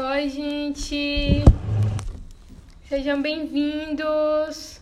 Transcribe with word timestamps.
Oi, 0.00 0.28
gente! 0.28 1.42
Sejam 2.88 3.20
bem-vindos! 3.20 4.80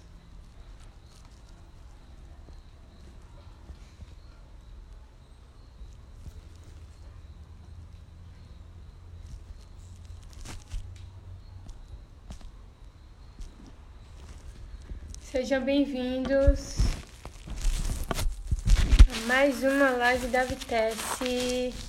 Sejam 15.23 15.65
bem-vindos 15.65 16.77
a 19.09 19.27
mais 19.27 19.63
uma 19.63 19.93
live 19.93 20.27
da 20.27 20.45
Vitesse. 20.45 21.86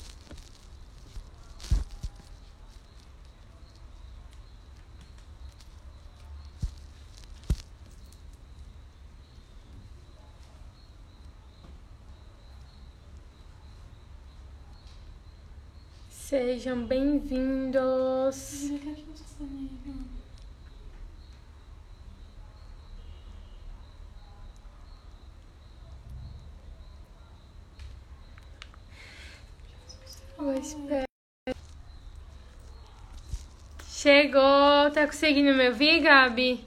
Sejam 16.37 16.85
bem-vindos. 16.85 18.69
Chegou, 33.87 34.91
tá 34.93 35.07
conseguindo 35.07 35.55
me 35.55 35.69
ouvir, 35.69 36.01
Gabi? 36.01 36.63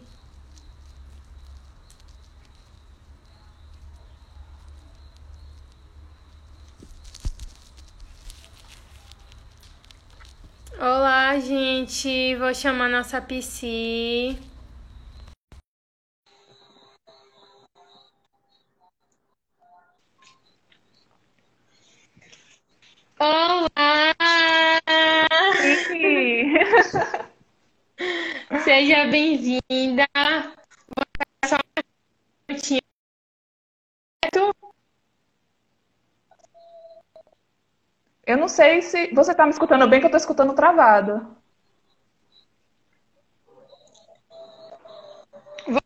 Olá, 10.83 11.39
gente. 11.81 12.37
Vou 12.37 12.55
chamar 12.55 12.89
nossa 12.89 13.21
PC. 13.21 14.37
Olá! 23.19 24.15
Seja 28.65 29.05
bem-vinda. 29.07 30.07
Vou 30.15 31.05
dar 31.19 31.49
só 31.49 31.57
um 31.57 31.61
minutinho. 32.49 32.81
Eu 38.27 38.37
não 38.37 38.49
sei 38.49 38.81
se 38.83 39.13
você 39.13 39.35
tá 39.35 39.45
me 39.45 39.51
escutando 39.51 39.89
bem, 39.89 40.01
que 40.01 40.07
eu 40.07 40.11
tô 40.11 40.17
escutando 40.17 40.55
travado. 40.55 41.37
Vou? 45.67 45.81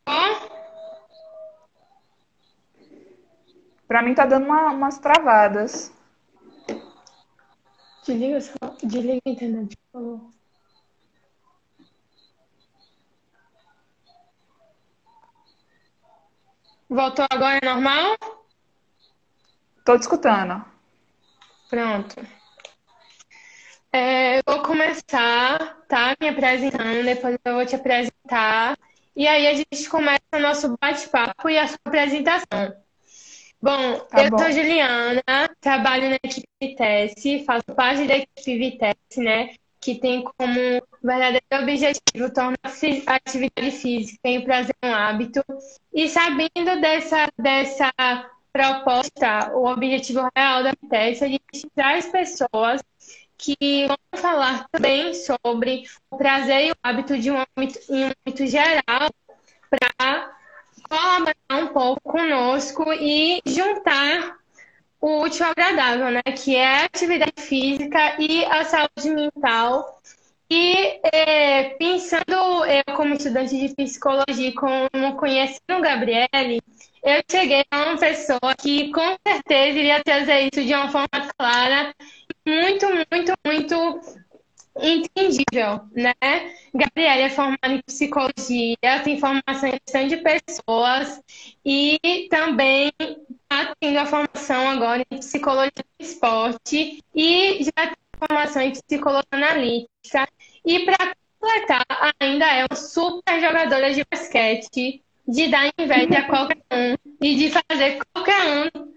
Pra 3.87 4.03
mim 4.03 4.15
tá 4.15 4.25
dando 4.27 4.47
uma- 4.47 4.71
umas 4.71 4.99
travadas. 4.99 5.93
Desliga, 8.07 8.41
só- 8.41 8.77
desliga 8.83 9.21
a 9.27 9.31
internet, 9.31 9.77
por 9.77 10.01
favor. 10.01 10.31
Voltou 16.89 17.27
agora 17.31 17.61
normal? 17.64 18.17
Tô 19.85 19.97
te 19.98 20.03
escutando. 20.03 20.64
Pronto. 21.69 22.14
É, 23.92 24.39
eu 24.39 24.42
vou 24.47 24.63
começar, 24.63 25.77
tá? 25.89 26.17
Me 26.20 26.29
apresentando, 26.29 27.05
depois 27.05 27.39
eu 27.45 27.55
vou 27.55 27.67
te 27.67 27.77
apresentar. 27.77 28.77
E 29.17 29.27
aí 29.27 29.47
a 29.47 29.55
gente 29.55 29.89
começa 29.89 30.20
o 30.35 30.39
nosso 30.41 30.77
bate-papo 30.81 31.48
e 31.48 31.58
a 31.58 31.69
sua 31.69 31.79
apresentação. 31.85 32.83
Bom, 33.64 33.98
Tá 34.11 34.25
eu 34.25 34.30
bom. 34.30 34.36
sou 34.36 34.52
Juliana, 34.52 35.23
trabalho 35.58 36.11
na 36.11 36.17
equipe 36.17 36.47
Vitesse, 36.61 37.47
faço 37.47 37.64
parte 37.75 38.07
da 38.07 38.19
equipe 38.19 38.58
Vitesse, 38.58 39.20
né? 39.20 39.55
Que 39.80 39.95
tem 39.95 40.23
como 40.23 40.83
verdadeiro 41.02 41.47
objetivo 41.63 42.30
tornar 42.35 42.58
a 42.63 43.14
atividade 43.14 43.70
física 43.70 44.29
e 44.29 44.36
o 44.36 44.45
prazer 44.45 44.75
um 44.85 44.92
hábito. 44.92 45.42
E 45.95 46.11
sabendo 46.11 46.79
dessa, 46.79 47.27
dessa 47.39 47.91
proposta, 48.52 49.55
o 49.55 49.64
objetivo 49.67 50.29
real 50.36 50.63
da 50.63 50.73
Vitesse 50.73 51.27
de 51.27 51.41
tirar 51.51 51.96
as 51.96 52.05
pessoas 52.05 52.83
que 53.39 53.86
vão 53.86 53.96
falar 54.14 54.69
também 54.73 55.14
sobre 55.14 55.85
o 56.11 56.19
prazer 56.19 56.67
e 56.67 56.70
o 56.73 56.77
hábito 56.83 57.17
de 57.19 57.31
um 57.31 57.39
âmbito, 57.57 57.79
em 57.89 58.05
um 58.05 58.11
âmbito 58.27 58.46
geral 58.46 59.11
para 59.70 60.35
colaborar 60.89 61.34
um 61.52 61.67
pouco 61.68 62.00
conosco 62.02 62.92
e 62.92 63.40
juntar 63.46 64.36
o 65.00 65.22
útil 65.22 65.45
ao 65.45 65.52
agradável, 65.52 66.11
né? 66.11 66.22
Que 66.22 66.56
é 66.56 66.67
a 66.67 66.84
atividade 66.84 67.40
física 67.40 68.17
e 68.18 68.45
a 68.45 68.64
saúde 68.64 69.11
mental. 69.11 70.00
E 70.50 71.00
é, 71.12 71.70
pensando 71.78 72.64
eu 72.67 72.96
como 72.96 73.14
estudante 73.14 73.58
de 73.58 73.74
psicologia, 73.74 74.55
como 74.55 75.17
conhecendo 75.17 75.78
o 75.78 75.80
Gabriele, 75.80 76.62
eu 77.02 77.22
cheguei 77.30 77.64
a 77.70 77.83
uma 77.83 77.98
pessoa 77.98 78.55
que 78.58 78.90
com 78.92 79.16
certeza 79.27 79.78
iria 79.78 80.02
trazer 80.02 80.48
isso 80.52 80.64
de 80.64 80.74
uma 80.74 80.90
forma 80.90 81.08
clara, 81.36 81.95
muito, 82.46 82.86
muito, 82.86 83.33
muito 83.45 84.01
entendível, 84.80 85.80
né? 85.92 86.14
Gabriela 86.74 87.23
é 87.23 87.30
formada 87.30 87.68
em 87.68 87.83
psicologia, 87.83 89.01
tem 89.05 89.20
formação 89.20 89.68
em 89.68 89.73
gestão 89.73 90.08
de 90.08 90.17
pessoas 90.18 91.23
e 91.64 92.29
também 92.30 92.92
está 92.98 93.74
tendo 93.80 93.98
a 93.98 94.07
formação 94.07 94.68
agora 94.68 95.05
em 95.11 95.18
psicologia 95.18 95.73
do 95.77 96.05
esporte 96.05 97.02
e 97.14 97.64
já 97.64 97.86
tem 97.86 97.96
formação 98.29 98.63
em 98.63 98.73
psicologia 98.73 99.29
analítica. 99.30 100.29
E 100.64 100.80
para 100.80 101.14
completar, 101.39 101.86
ainda 102.20 102.46
é 102.46 102.67
uma 102.70 102.77
super 102.77 103.40
jogadora 103.40 103.92
de 103.92 104.05
basquete, 104.11 105.02
de 105.27 105.48
dar 105.48 105.70
inveja 105.79 106.18
a 106.18 106.27
qualquer 106.27 106.58
um 106.73 106.96
e 107.20 107.34
de 107.36 107.51
fazer 107.51 107.98
qualquer 108.13 108.42
um 108.45 108.95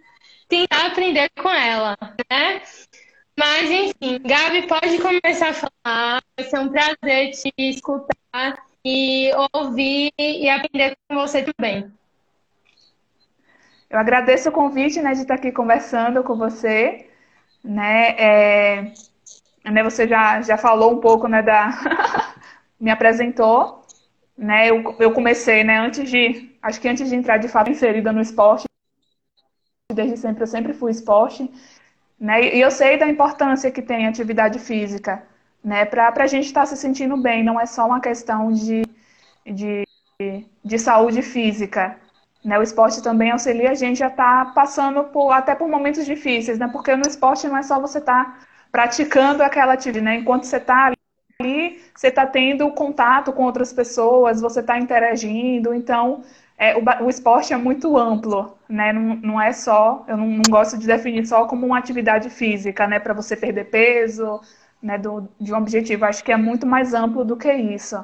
tentar 0.47 0.87
aprender 0.87 1.29
com 1.37 1.49
ela, 1.49 1.97
né? 2.31 2.61
Mas, 3.37 3.69
enfim, 3.69 4.19
Gabi, 4.23 4.67
pode 4.67 4.97
começar 4.99 5.49
a 5.49 5.53
falar. 5.53 6.23
Vai 6.35 6.49
ser 6.49 6.59
um 6.59 6.69
prazer 6.69 7.31
te 7.31 7.53
escutar 7.57 8.57
e 8.83 9.31
ouvir 9.53 10.11
e 10.17 10.49
aprender 10.49 10.97
com 11.07 11.15
você 11.15 11.43
também. 11.43 11.91
Eu 13.89 13.99
agradeço 13.99 14.49
o 14.49 14.51
convite, 14.51 15.01
né, 15.01 15.13
de 15.13 15.21
estar 15.21 15.35
aqui 15.35 15.51
conversando 15.51 16.23
com 16.23 16.35
você, 16.35 17.09
né? 17.63 18.09
É, 18.17 18.93
né, 19.65 19.83
você 19.83 20.07
já, 20.07 20.41
já 20.41 20.57
falou 20.57 20.93
um 20.93 20.99
pouco, 20.99 21.27
né, 21.27 21.41
da 21.41 21.69
me 22.79 22.89
apresentou, 22.89 23.85
né? 24.37 24.69
Eu, 24.69 24.95
eu 24.99 25.11
comecei, 25.13 25.63
né, 25.63 25.77
antes 25.77 26.09
de, 26.09 26.57
acho 26.61 26.81
que 26.81 26.87
antes 26.87 27.07
de 27.07 27.15
entrar 27.15 27.37
de 27.37 27.47
fato 27.47 27.69
inserida 27.69 28.11
no 28.11 28.19
esporte, 28.21 28.65
desde 29.93 30.17
sempre 30.17 30.43
eu 30.43 30.47
sempre 30.47 30.73
fui 30.73 30.91
esporte, 30.91 31.49
né? 32.19 32.55
E 32.55 32.61
eu 32.61 32.71
sei 32.71 32.97
da 32.97 33.07
importância 33.07 33.71
que 33.71 33.81
tem 33.81 34.07
atividade 34.07 34.59
física, 34.59 35.23
né, 35.63 35.85
para 35.85 36.23
a 36.23 36.27
gente 36.27 36.45
estar 36.45 36.65
se 36.65 36.77
sentindo 36.77 37.17
bem, 37.17 37.43
não 37.43 37.59
é 37.59 37.65
só 37.65 37.85
uma 37.85 37.99
questão 37.99 38.51
de, 38.53 38.83
de, 39.45 39.83
de 40.63 40.79
saúde 40.79 41.21
física, 41.21 41.97
né? 42.43 42.57
O 42.57 42.63
esporte 42.63 43.03
também 43.03 43.31
auxilia 43.31 43.71
a 43.71 43.73
gente 43.73 44.03
a 44.03 44.07
estar 44.07 44.53
passando 44.53 45.03
por, 45.05 45.31
até 45.31 45.53
por 45.55 45.67
momentos 45.67 46.05
difíceis, 46.05 46.57
né? 46.57 46.69
Porque 46.71 46.95
no 46.95 47.07
esporte 47.07 47.47
não 47.47 47.57
é 47.57 47.63
só 47.63 47.79
você 47.79 47.97
estar 47.99 48.47
praticando 48.71 49.43
aquela 49.43 49.73
atividade, 49.73 50.05
né? 50.05 50.15
Enquanto 50.15 50.45
você 50.45 50.57
está 50.57 50.93
ali, 51.39 51.81
você 51.93 52.07
está 52.07 52.25
tendo 52.25 52.71
contato 52.71 53.33
com 53.33 53.43
outras 53.43 53.73
pessoas, 53.73 54.39
você 54.39 54.61
está 54.61 54.79
interagindo, 54.79 55.73
então 55.73 56.23
é, 56.57 56.75
o, 56.75 56.83
o 57.05 57.09
esporte 57.09 57.53
é 57.53 57.57
muito 57.57 57.97
amplo, 57.97 58.57
né? 58.67 58.91
Não, 58.91 59.15
não 59.17 59.41
é 59.41 59.51
só, 59.53 60.03
eu 60.07 60.17
não, 60.17 60.27
não 60.27 60.43
gosto 60.49 60.77
de 60.77 60.87
definir 60.87 61.25
só 61.27 61.45
como 61.45 61.67
uma 61.67 61.77
atividade 61.77 62.29
física, 62.29 62.87
né? 62.87 62.99
Para 62.99 63.13
você 63.13 63.35
perder 63.35 63.65
peso, 63.65 64.41
né? 64.81 64.97
Do, 64.97 65.29
de 65.39 65.53
um 65.53 65.57
objetivo. 65.57 66.05
Acho 66.05 66.23
que 66.23 66.31
é 66.31 66.37
muito 66.37 66.65
mais 66.65 66.93
amplo 66.93 67.23
do 67.23 67.37
que 67.37 67.51
isso. 67.53 68.03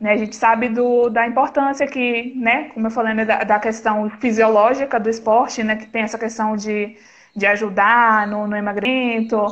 Né, 0.00 0.12
a 0.12 0.16
gente 0.16 0.36
sabe 0.36 0.68
do, 0.68 1.08
da 1.10 1.26
importância 1.26 1.84
que, 1.86 2.32
né, 2.36 2.68
como 2.70 2.86
eu 2.86 2.90
falei, 2.90 3.14
né, 3.14 3.24
da, 3.24 3.42
da 3.42 3.58
questão 3.58 4.08
fisiológica 4.10 5.00
do 5.00 5.08
esporte, 5.10 5.64
né, 5.64 5.74
que 5.74 5.86
tem 5.86 6.02
essa 6.02 6.16
questão 6.16 6.56
de, 6.56 6.96
de 7.34 7.46
ajudar 7.46 8.26
no, 8.28 8.46
no 8.46 8.56
emagrecimento, 8.56 9.44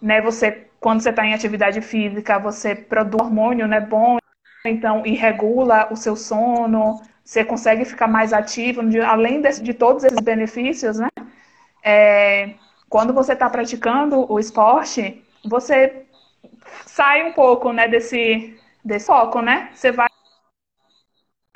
né, 0.00 0.20
você 0.22 0.68
quando 0.80 1.00
você 1.00 1.10
está 1.10 1.24
em 1.24 1.32
atividade 1.32 1.80
física, 1.80 2.38
você 2.40 2.74
produz 2.74 3.22
hormônio 3.22 3.68
né, 3.68 3.80
bom, 3.80 4.18
então, 4.64 5.04
e 5.04 5.14
regula 5.14 5.88
o 5.90 5.96
seu 5.96 6.14
sono, 6.14 7.00
você 7.24 7.44
consegue 7.44 7.84
ficar 7.84 8.06
mais 8.06 8.32
ativo, 8.32 8.80
além 9.06 9.40
de, 9.40 9.60
de 9.60 9.74
todos 9.74 10.04
esses 10.04 10.20
benefícios, 10.20 10.98
né? 10.98 11.08
É, 11.82 12.54
quando 12.88 13.12
você 13.12 13.32
está 13.32 13.48
praticando 13.50 14.30
o 14.30 14.38
esporte, 14.38 15.24
você 15.44 16.06
sai 16.86 17.24
um 17.28 17.32
pouco 17.32 17.72
né, 17.72 17.88
desse, 17.88 18.56
desse 18.84 19.06
foco, 19.06 19.40
né? 19.40 19.70
Você 19.74 19.90
vai 19.90 20.08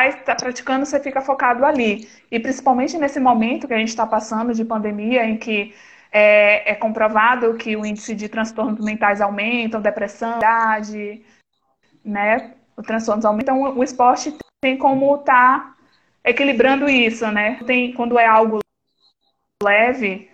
estar 0.08 0.24
tá 0.24 0.34
praticando, 0.34 0.84
você 0.84 1.00
fica 1.00 1.20
focado 1.20 1.64
ali. 1.64 2.08
E 2.30 2.40
principalmente 2.40 2.98
nesse 2.98 3.20
momento 3.20 3.68
que 3.68 3.74
a 3.74 3.78
gente 3.78 3.88
está 3.88 4.06
passando 4.06 4.54
de 4.54 4.64
pandemia, 4.64 5.24
em 5.24 5.36
que 5.36 5.74
é, 6.10 6.72
é, 6.72 6.74
comprovado 6.74 7.54
que 7.54 7.76
o 7.76 7.84
índice 7.84 8.14
de 8.14 8.28
transtornos 8.28 8.84
mentais 8.84 9.20
aumenta, 9.20 9.80
depressão, 9.80 10.36
ansiedade, 10.36 11.24
né? 12.04 12.54
Os 12.76 12.86
transtornos 12.86 13.24
aumentam. 13.24 13.58
Então, 13.58 13.78
o 13.78 13.84
esporte 13.84 14.36
tem 14.60 14.76
como 14.76 15.16
estar 15.16 15.60
tá 15.60 15.76
equilibrando 16.24 16.88
isso, 16.88 17.26
né? 17.30 17.62
Tem, 17.64 17.92
quando 17.92 18.18
é 18.18 18.26
algo 18.26 18.58
leve, 19.62 20.30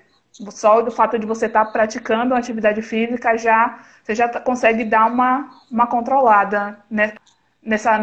só 0.51 0.81
do 0.81 0.91
fato 0.91 1.19
de 1.19 1.27
você 1.27 1.47
estar 1.47 1.67
tá 1.67 1.71
praticando 1.71 2.35
uma 2.35 2.39
atividade 2.39 2.83
física 2.83 3.37
já 3.37 3.85
você 4.03 4.15
já 4.15 4.29
consegue 4.41 4.85
dar 4.85 5.07
uma, 5.07 5.51
uma 5.71 5.87
controlada 5.87 6.79
né? 6.91 7.15
nessa, 7.63 7.99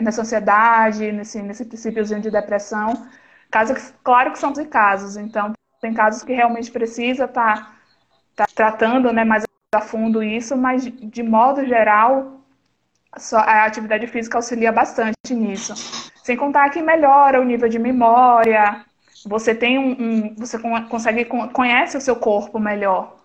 nessa 0.00 0.22
ansiedade, 0.22 1.12
nesse, 1.12 1.42
nesse 1.42 1.64
princípiozinho 1.66 2.20
de 2.20 2.30
depressão. 2.30 3.06
Casos, 3.50 3.92
claro 4.02 4.32
que 4.32 4.38
são 4.38 4.52
casos, 4.66 5.16
então 5.16 5.52
tem 5.80 5.92
casos 5.92 6.22
que 6.22 6.32
realmente 6.32 6.70
precisa 6.70 7.24
estar 7.24 7.76
tá, 8.34 8.46
tá 8.46 8.52
tratando 8.54 9.12
né, 9.12 9.24
mais 9.24 9.44
a 9.74 9.80
fundo 9.80 10.22
isso, 10.22 10.56
mas 10.56 10.84
de 10.84 11.22
modo 11.22 11.64
geral 11.66 12.39
a 13.12 13.64
atividade 13.64 14.06
física 14.06 14.38
auxilia 14.38 14.70
bastante 14.72 15.32
nisso. 15.32 15.74
Sem 16.22 16.36
contar 16.36 16.70
que 16.70 16.80
melhora 16.80 17.40
o 17.40 17.44
nível 17.44 17.68
de 17.68 17.78
memória, 17.78 18.84
você 19.26 19.54
tem 19.54 19.78
um, 19.78 19.90
um, 19.90 20.34
você 20.36 20.58
consegue 20.88 21.24
conhece 21.24 21.96
o 21.96 22.00
seu 22.00 22.16
corpo 22.16 22.58
melhor. 22.58 23.16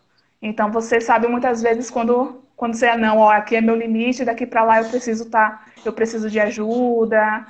Então 0.42 0.72
você 0.72 1.00
sabe 1.00 1.28
muitas 1.28 1.62
vezes 1.62 1.90
quando 1.90 2.42
quando 2.56 2.74
você 2.74 2.88
é 2.88 2.98
não, 2.98 3.18
ó, 3.18 3.32
aqui 3.32 3.56
é 3.58 3.62
meu 3.62 3.76
limite, 3.76 4.24
daqui 4.24 4.46
para 4.46 4.64
lá 4.64 4.82
eu 4.82 4.90
preciso 4.90 5.30
tá, 5.30 5.66
eu 5.84 5.92
preciso 5.92 6.30
de 6.30 6.40
ajuda. 6.40 7.46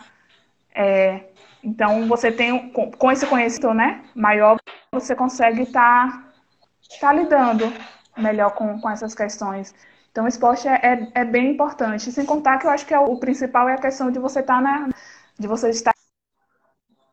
É, 0.73 1.25
então 1.63 2.07
você 2.07 2.31
tem 2.31 2.69
com 2.71 3.11
esse 3.11 3.25
conhecimento, 3.27 3.73
né, 3.73 4.03
maior, 4.15 4.57
você 4.91 5.15
consegue 5.15 5.61
estar 5.63 6.11
tá, 6.11 6.99
tá 6.99 7.13
lidando 7.13 7.71
melhor 8.17 8.51
com, 8.51 8.79
com 8.79 8.89
essas 8.89 9.13
questões. 9.13 9.73
Então, 10.15 10.23
o 10.23 10.29
esporte 10.29 10.65
é, 10.65 10.79
é, 10.81 11.07
é, 11.13 11.25
bem 11.25 11.51
importante. 11.51 12.09
Sem 12.09 12.25
contar 12.25 12.57
que 12.57 12.65
eu 12.65 12.69
acho 12.69 12.85
que 12.85 12.93
é 12.93 12.99
o, 12.99 13.03
o 13.03 13.19
principal 13.19 13.67
é 13.67 13.73
a 13.73 13.77
questão 13.77 14.09
de 14.09 14.17
você 14.17 14.39
estar 14.39 14.55
tá 14.55 14.61
na, 14.61 14.87
de 15.37 15.45
você 15.45 15.69
estar 15.69 15.91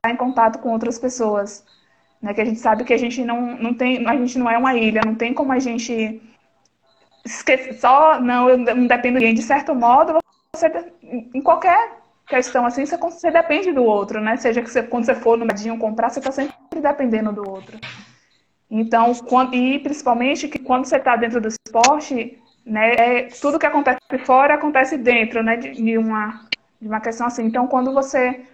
em 0.06 0.14
contato 0.14 0.60
com 0.60 0.70
outras 0.70 1.00
pessoas. 1.00 1.64
Né? 2.22 2.32
Que 2.32 2.40
a 2.40 2.44
gente 2.44 2.60
sabe 2.60 2.84
que 2.84 2.94
a 2.94 2.96
gente 2.96 3.24
não, 3.24 3.56
não 3.56 3.74
tem, 3.74 4.06
a 4.06 4.14
gente 4.14 4.38
não 4.38 4.48
é 4.48 4.56
uma 4.56 4.76
ilha, 4.76 5.02
não 5.04 5.16
tem 5.16 5.34
como 5.34 5.50
a 5.50 5.58
gente 5.58 6.22
esquecer, 7.24 7.74
só 7.80 8.20
não, 8.20 8.48
eu 8.48 8.56
não 8.56 8.86
dependo 8.86 9.18
de 9.18 9.24
ninguém. 9.24 9.34
De 9.34 9.42
certo 9.42 9.74
modo, 9.74 10.18
você 10.54 10.70
em 11.34 11.42
qualquer 11.42 11.98
questão 12.28 12.64
assim, 12.64 12.86
você, 12.86 12.96
você 12.96 13.32
depende 13.32 13.72
do 13.72 13.82
outro, 13.82 14.20
né? 14.20 14.36
Seja 14.36 14.62
que 14.62 14.70
você, 14.70 14.80
quando 14.80 15.06
você 15.06 15.16
for 15.16 15.36
no 15.36 15.44
mercadinho 15.44 15.76
comprar, 15.76 16.08
você 16.08 16.20
está 16.20 16.30
sempre 16.30 16.80
dependendo 16.80 17.32
do 17.32 17.50
outro. 17.50 17.76
Então, 18.70 19.12
quando, 19.28 19.54
e 19.56 19.80
principalmente 19.80 20.46
que 20.46 20.60
quando 20.60 20.84
você 20.84 20.98
está 20.98 21.16
dentro 21.16 21.40
do 21.40 21.48
esporte, 21.48 22.40
né, 22.64 22.92
é, 22.92 23.22
tudo 23.40 23.58
que 23.58 23.66
acontece 23.66 24.00
fora 24.24 24.54
acontece 24.54 24.96
dentro, 24.96 25.42
né, 25.42 25.56
de, 25.56 25.72
de, 25.72 25.98
uma, 25.98 26.46
de 26.80 26.88
uma 26.88 27.00
questão 27.00 27.26
assim. 27.26 27.44
Então, 27.44 27.66
quando 27.66 27.92
você 27.92 28.46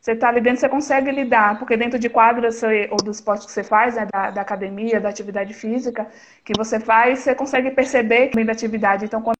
você 0.00 0.12
está 0.12 0.28
ali 0.28 0.40
dentro, 0.40 0.60
você 0.60 0.68
consegue 0.68 1.10
lidar, 1.10 1.58
porque 1.58 1.76
dentro 1.76 1.98
de 1.98 2.08
quadras 2.08 2.62
ou 2.90 2.96
do 2.98 3.10
esporte 3.10 3.46
que 3.46 3.52
você 3.52 3.64
faz, 3.64 3.96
né, 3.96 4.06
da, 4.10 4.30
da, 4.30 4.40
academia, 4.40 5.00
da 5.00 5.08
atividade 5.08 5.52
física, 5.52 6.06
que 6.44 6.52
você 6.56 6.78
faz, 6.78 7.18
você 7.18 7.34
consegue 7.34 7.70
perceber 7.72 8.28
que 8.28 8.44
da 8.44 8.52
atividade. 8.52 9.04
Então, 9.04 9.20
quando 9.20 9.36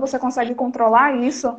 você 0.00 0.18
consegue 0.18 0.54
controlar 0.54 1.14
isso 1.14 1.56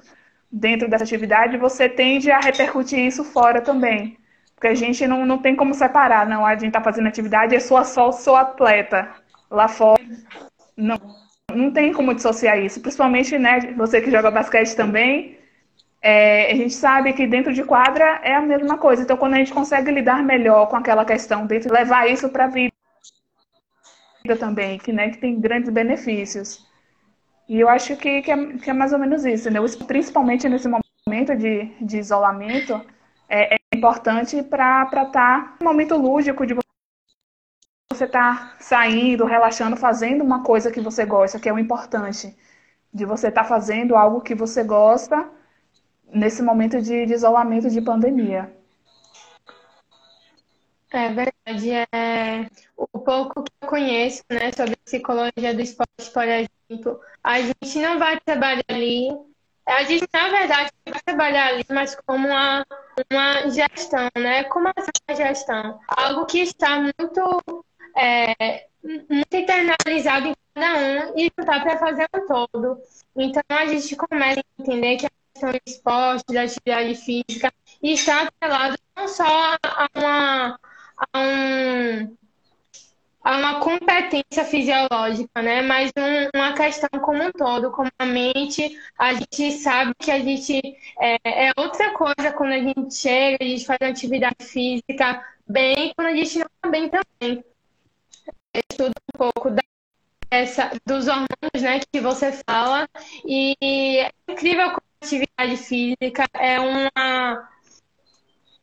dentro 0.52 0.90
dessa 0.90 1.04
atividade, 1.04 1.58
você 1.58 1.88
tende 1.88 2.32
a 2.32 2.40
repercutir 2.40 3.00
isso 3.00 3.24
fora 3.24 3.62
também. 3.62 4.18
Porque 4.56 4.68
a 4.68 4.76
gente 4.76 5.06
não, 5.08 5.26
não 5.26 5.38
tem 5.38 5.56
como 5.56 5.74
separar, 5.74 6.26
não, 6.28 6.46
a 6.46 6.54
gente 6.54 6.68
está 6.68 6.82
fazendo 6.82 7.08
atividade, 7.08 7.56
é 7.56 7.60
só 7.60 7.84
só 7.84 8.12
sou 8.12 8.36
atleta. 8.36 9.10
Lá 9.50 9.68
fora, 9.68 10.02
não, 10.76 10.98
não 11.54 11.72
tem 11.72 11.94
como 11.94 12.14
dissociar 12.14 12.60
isso. 12.60 12.82
Principalmente, 12.82 13.38
né, 13.38 13.74
você 13.78 14.02
que 14.02 14.12
joga 14.12 14.32
basquete 14.32 14.76
também, 14.76 15.38
é, 16.02 16.52
a 16.52 16.56
gente 16.56 16.74
sabe 16.74 17.14
que 17.14 17.26
dentro 17.26 17.54
de 17.54 17.64
quadra 17.64 18.20
é 18.24 18.36
a 18.36 18.42
mesma 18.42 18.78
coisa. 18.78 19.04
Então, 19.04 19.18
quando 19.18 19.36
a 19.36 19.38
gente 19.38 19.54
consegue 19.54 19.92
lidar 19.92 20.24
melhor 20.24 20.68
com 20.68 20.76
aquela 20.76 21.06
questão, 21.06 21.46
dentro, 21.46 21.74
levar 21.74 22.10
isso 22.10 22.30
para 22.30 22.46
a 22.46 22.48
vida 22.48 22.74
também, 24.40 24.78
que, 24.80 24.92
né, 24.92 25.10
que 25.10 25.18
tem 25.18 25.40
grandes 25.40 25.70
benefícios. 25.70 26.66
E 27.48 27.60
eu 27.60 27.70
acho 27.70 27.96
que, 27.98 28.22
que, 28.22 28.32
é, 28.32 28.58
que 28.58 28.70
é 28.70 28.74
mais 28.74 28.94
ou 28.94 29.00
menos 29.00 29.26
isso, 29.26 29.50
né? 29.50 29.60
Principalmente 29.88 30.48
nesse 30.48 30.68
momento 30.68 31.36
de, 31.36 31.66
de 31.82 31.98
isolamento, 31.98 32.82
é, 33.28 33.56
é 33.56 33.58
importante 33.76 34.42
para 34.44 34.84
estar 34.84 35.12
tá 35.12 35.58
um 35.62 35.66
momento 35.66 35.96
lúdico 35.98 36.46
de 36.46 36.56
você 37.94 38.06
estar 38.06 38.52
tá 38.52 38.56
saindo, 38.60 39.26
relaxando, 39.26 39.78
fazendo 39.78 40.24
uma 40.24 40.44
coisa 40.44 40.72
que 40.72 40.82
você 40.82 41.06
gosta, 41.06 41.40
que 41.40 41.50
é 41.50 41.54
o 41.54 41.60
importante. 41.60 42.36
De 42.94 43.06
você 43.06 43.28
estar 43.28 43.44
tá 43.44 43.48
fazendo 43.48 43.96
algo 43.96 44.22
que 44.22 44.36
você 44.36 44.64
gosta 44.64 45.30
nesse 46.08 46.42
momento 46.42 46.82
de, 46.82 47.06
de 47.06 47.14
isolamento 47.14 47.70
de 47.70 47.82
pandemia. 47.82 48.54
É 50.92 51.10
verdade. 51.10 51.72
É, 51.92 52.48
o 52.78 53.00
pouco 53.00 53.44
que 53.44 53.52
eu 53.62 53.68
conheço 53.68 54.24
né, 54.30 54.52
sobre 54.52 54.76
psicologia 54.78 55.54
do 55.54 55.62
esporte, 55.62 56.12
por 56.14 56.24
exemplo, 56.24 57.00
a 57.24 57.42
gente 57.42 57.80
não 57.80 57.98
vai 57.98 58.20
trabalhar 58.20 58.64
ali. 58.70 59.10
A 59.66 59.84
gente, 59.86 60.08
na 60.14 60.30
verdade, 60.30 60.70
vai 60.88 61.02
trabalhar 61.04 61.48
ali, 61.48 61.66
mas 61.72 61.96
como 62.06 62.28
uma, 62.28 62.66
uma 63.12 63.50
gestão, 63.50 64.10
né? 64.16 64.44
Como 64.44 64.70
essa 64.76 64.92
gestão? 65.16 65.80
Algo 65.88 66.26
que 66.26 66.40
está 66.40 66.80
muito, 66.80 67.66
é, 67.98 68.68
muito 68.84 69.36
internalizado 69.36 70.28
em 70.28 70.36
cada 70.54 70.80
um 70.80 71.18
e 71.18 71.32
dá 71.38 71.60
para 71.60 71.78
fazer 71.78 72.08
um 72.16 72.28
todo. 72.28 72.78
Então, 73.16 73.44
a 73.50 73.66
gente 73.66 73.96
começa 73.96 74.40
a 74.40 74.62
entender 74.62 74.98
que 74.98 75.08
questão 75.34 75.52
de 75.52 75.62
esporte, 75.66 76.34
da 76.34 76.44
atividade 76.44 76.96
física, 76.96 77.54
está 77.82 78.24
atrelado 78.24 78.78
não 78.96 79.08
só 79.08 79.58
a 79.64 79.88
uma, 79.96 80.60
a 81.14 81.20
um, 81.20 82.18
a 83.24 83.38
uma 83.38 83.60
competência 83.60 84.46
fisiológica, 84.46 85.42
né? 85.42 85.62
Mas 85.62 85.92
um, 85.98 86.38
uma 86.38 86.54
questão 86.54 86.90
como 87.02 87.24
um 87.24 87.32
todo, 87.32 87.72
como 87.72 87.90
a 87.98 88.06
mente, 88.06 88.78
a 88.98 89.14
gente 89.14 89.52
sabe 89.54 89.94
que 90.00 90.12
a 90.12 90.20
gente 90.20 90.62
é, 91.00 91.48
é, 91.48 91.52
outra 91.58 91.92
coisa 91.94 92.32
quando 92.32 92.54
a 92.54 92.60
gente 92.60 92.94
chega, 92.94 93.38
a 93.42 93.46
gente 93.46 93.66
faz 93.66 93.80
uma 93.82 93.90
atividade 93.90 94.46
física 94.46 95.24
bem, 95.48 95.94
quando 95.96 96.08
a 96.08 96.16
gente 96.16 96.40
não 96.40 96.46
está 96.46 96.70
bem 96.70 96.90
também. 96.90 97.44
Estudo 98.54 98.94
um 99.14 99.18
pouco 99.18 99.50
da 99.50 99.64
essa, 100.34 100.72
dos 100.86 101.08
hormônios 101.08 101.62
né, 101.62 101.80
que 101.80 102.00
você 102.00 102.32
fala. 102.32 102.88
E 103.26 103.56
é 104.00 104.12
incrível 104.28 104.70
como 104.70 104.82
a 105.02 105.06
atividade 105.06 105.58
física 105.58 106.26
é 106.34 106.60
uma. 106.60 107.50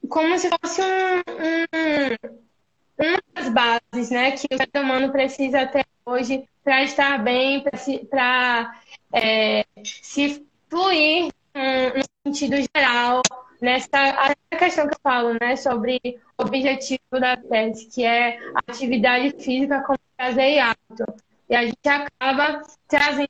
como 0.08 0.38
se 0.38 0.48
fosse 0.48 0.82
um, 0.82 1.18
um, 1.28 3.06
uma 3.06 3.22
das 3.34 3.48
bases 3.48 4.10
né, 4.10 4.32
que 4.32 4.48
o 4.52 4.56
ser 4.56 4.82
humano 4.82 5.12
precisa 5.12 5.66
ter 5.66 5.86
hoje 6.04 6.44
para 6.64 6.82
estar 6.82 7.22
bem, 7.22 7.64
para 8.10 8.80
é, 9.12 9.64
se 9.84 10.44
fluir 10.68 11.32
no 11.54 12.02
sentido 12.24 12.56
geral 12.74 13.22
nessa 13.60 14.34
questão 14.58 14.88
que 14.88 14.94
eu 14.94 15.00
falo, 15.02 15.36
né, 15.40 15.56
sobre 15.56 16.00
o 16.38 16.42
objetivo 16.42 17.00
da 17.12 17.36
tese, 17.36 17.86
que 17.88 18.04
é 18.04 18.38
atividade 18.68 19.30
física 19.42 19.82
como 19.82 19.98
prazer 20.16 20.54
e 20.54 20.58
hábito. 20.58 21.04
E 21.48 21.54
a 21.54 21.64
gente 21.64 21.88
acaba 21.88 22.62
trazendo 22.86 23.28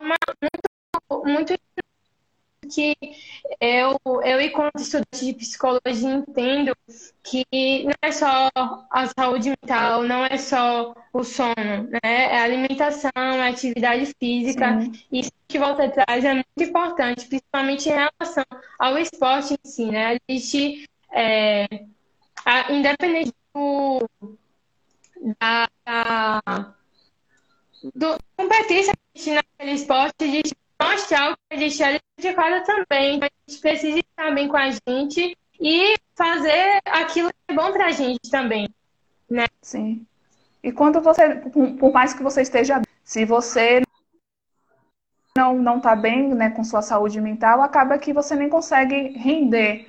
uma, 0.00 0.16
muito, 0.40 1.24
muito 1.26 1.54
que 2.68 2.96
eu, 3.60 3.98
eu 4.24 4.40
enquanto 4.40 4.76
estudante 4.78 5.24
de 5.24 5.32
psicologia, 5.34 6.10
entendo 6.10 6.72
que 7.22 7.44
não 7.84 7.94
é 8.02 8.12
só 8.12 8.50
a 8.90 9.06
saúde 9.18 9.50
mental, 9.50 10.02
não 10.04 10.24
é 10.24 10.36
só 10.36 10.94
o 11.12 11.24
sono, 11.24 11.88
né? 11.90 12.00
É 12.02 12.38
a 12.38 12.44
alimentação, 12.44 13.10
é 13.14 13.42
a 13.42 13.48
atividade 13.48 14.14
física. 14.18 14.80
Sim. 14.80 14.92
Isso 15.12 15.32
que 15.46 15.58
você 15.58 15.88
traz 15.88 16.24
é 16.24 16.34
muito 16.34 16.62
importante, 16.62 17.26
principalmente 17.26 17.88
em 17.88 17.92
relação 17.92 18.44
ao 18.78 18.98
esporte 18.98 19.54
em 19.54 19.68
si, 19.68 19.86
né? 19.86 20.06
A 20.14 20.32
gente, 20.32 20.88
é, 21.12 21.66
a, 22.44 22.72
independente 22.72 23.32
do, 23.54 24.08
da, 25.40 25.68
da 25.84 26.74
do 27.94 28.18
competir 28.36 28.86
naquele 29.34 29.72
esporte, 29.72 30.14
de 30.18 30.42
mostrar 30.80 31.32
o 31.32 31.36
que 31.36 31.56
a 31.56 31.56
gente 31.56 31.82
é 31.82 31.98
dedicada 32.16 32.64
também. 32.64 33.16
Então, 33.16 33.28
a 33.28 33.50
gente 33.50 33.60
precisa 33.60 33.98
estar 33.98 34.30
bem 34.32 34.48
com 34.48 34.56
a 34.56 34.70
gente 34.70 35.36
e 35.60 35.94
fazer 36.16 36.80
aquilo 36.86 37.30
que 37.30 37.52
é 37.52 37.54
bom 37.54 37.72
pra 37.72 37.90
gente 37.90 38.30
também, 38.30 38.68
né? 39.28 39.46
Sim. 39.60 40.06
E 40.62 40.72
quando 40.72 41.00
você, 41.00 41.36
por 41.78 41.92
mais 41.92 42.12
que 42.12 42.22
você 42.22 42.42
esteja, 42.42 42.80
se 43.04 43.24
você 43.24 43.82
não 45.36 45.58
não 45.58 45.76
está 45.76 45.94
bem, 45.94 46.34
né, 46.34 46.50
com 46.50 46.64
sua 46.64 46.82
saúde 46.82 47.20
mental, 47.20 47.62
acaba 47.62 47.98
que 47.98 48.12
você 48.12 48.34
nem 48.34 48.48
consegue 48.48 49.10
render, 49.16 49.88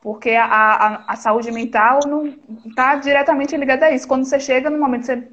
porque 0.00 0.30
a, 0.30 0.44
a, 0.46 1.12
a 1.12 1.16
saúde 1.16 1.50
mental 1.50 2.00
não 2.06 2.26
está 2.64 2.94
diretamente 2.96 3.56
ligada 3.56 3.86
a 3.86 3.90
isso. 3.90 4.06
Quando 4.06 4.24
você 4.24 4.38
chega 4.38 4.70
no 4.70 4.78
momento 4.78 5.06
você 5.06 5.28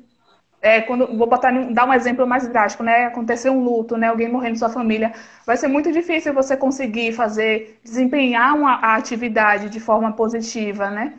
é, 0.63 0.81
quando 0.81 1.05
vou 1.17 1.27
botar 1.27 1.51
dar 1.71 1.85
um 1.85 1.93
exemplo 1.93 2.25
mais 2.25 2.47
drástico, 2.47 2.83
né? 2.83 3.05
Aconteceu 3.07 3.51
um 3.51 3.61
luto, 3.61 3.97
né? 3.97 4.07
Alguém 4.07 4.29
morrendo 4.31 4.55
em 4.55 4.57
sua 4.57 4.69
família, 4.69 5.11
vai 5.45 5.57
ser 5.57 5.67
muito 5.67 5.91
difícil 5.91 6.33
você 6.33 6.55
conseguir 6.55 7.11
fazer, 7.11 7.79
desempenhar 7.83 8.55
uma 8.55 8.75
a 8.75 8.95
atividade 8.95 9.69
de 9.69 9.79
forma 9.81 10.13
positiva, 10.13 10.89
né? 10.89 11.15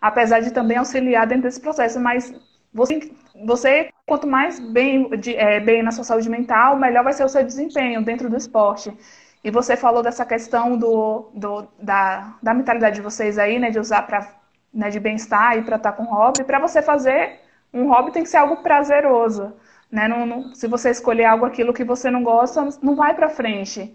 Apesar 0.00 0.40
de 0.40 0.50
também 0.50 0.78
auxiliar 0.78 1.26
dentro 1.26 1.42
desse 1.42 1.60
processo, 1.60 2.00
mas 2.00 2.32
você, 2.72 3.12
você 3.44 3.90
quanto 4.06 4.26
mais 4.26 4.58
bem, 4.58 5.10
de, 5.18 5.36
é, 5.36 5.60
bem 5.60 5.82
na 5.82 5.90
sua 5.92 6.04
saúde 6.04 6.30
mental, 6.30 6.76
melhor 6.78 7.04
vai 7.04 7.12
ser 7.12 7.24
o 7.24 7.28
seu 7.28 7.44
desempenho 7.44 8.02
dentro 8.02 8.30
do 8.30 8.36
esporte. 8.36 8.96
E 9.44 9.50
você 9.50 9.76
falou 9.76 10.02
dessa 10.02 10.24
questão 10.24 10.76
do, 10.78 11.30
do 11.34 11.68
da, 11.82 12.34
da 12.42 12.54
mentalidade 12.54 12.96
de 12.96 13.02
vocês 13.02 13.38
aí, 13.38 13.58
né? 13.58 13.70
De 13.70 13.78
usar 13.78 14.02
para 14.02 14.26
né, 14.72 14.88
de 14.90 15.00
bem-estar 15.00 15.58
e 15.58 15.62
para 15.62 15.76
estar 15.76 15.92
com 15.92 16.04
hobby, 16.04 16.44
para 16.44 16.58
você 16.58 16.82
fazer 16.82 17.45
um 17.76 17.88
hobby 17.88 18.10
tem 18.10 18.22
que 18.22 18.28
ser 18.28 18.38
algo 18.38 18.56
prazeroso, 18.58 19.52
né? 19.90 20.08
Não, 20.08 20.26
não, 20.26 20.54
se 20.54 20.66
você 20.66 20.90
escolher 20.90 21.26
algo 21.26 21.44
aquilo 21.44 21.74
que 21.74 21.84
você 21.84 22.10
não 22.10 22.22
gosta, 22.22 22.66
não 22.82 22.96
vai 22.96 23.14
para 23.14 23.28
frente. 23.28 23.94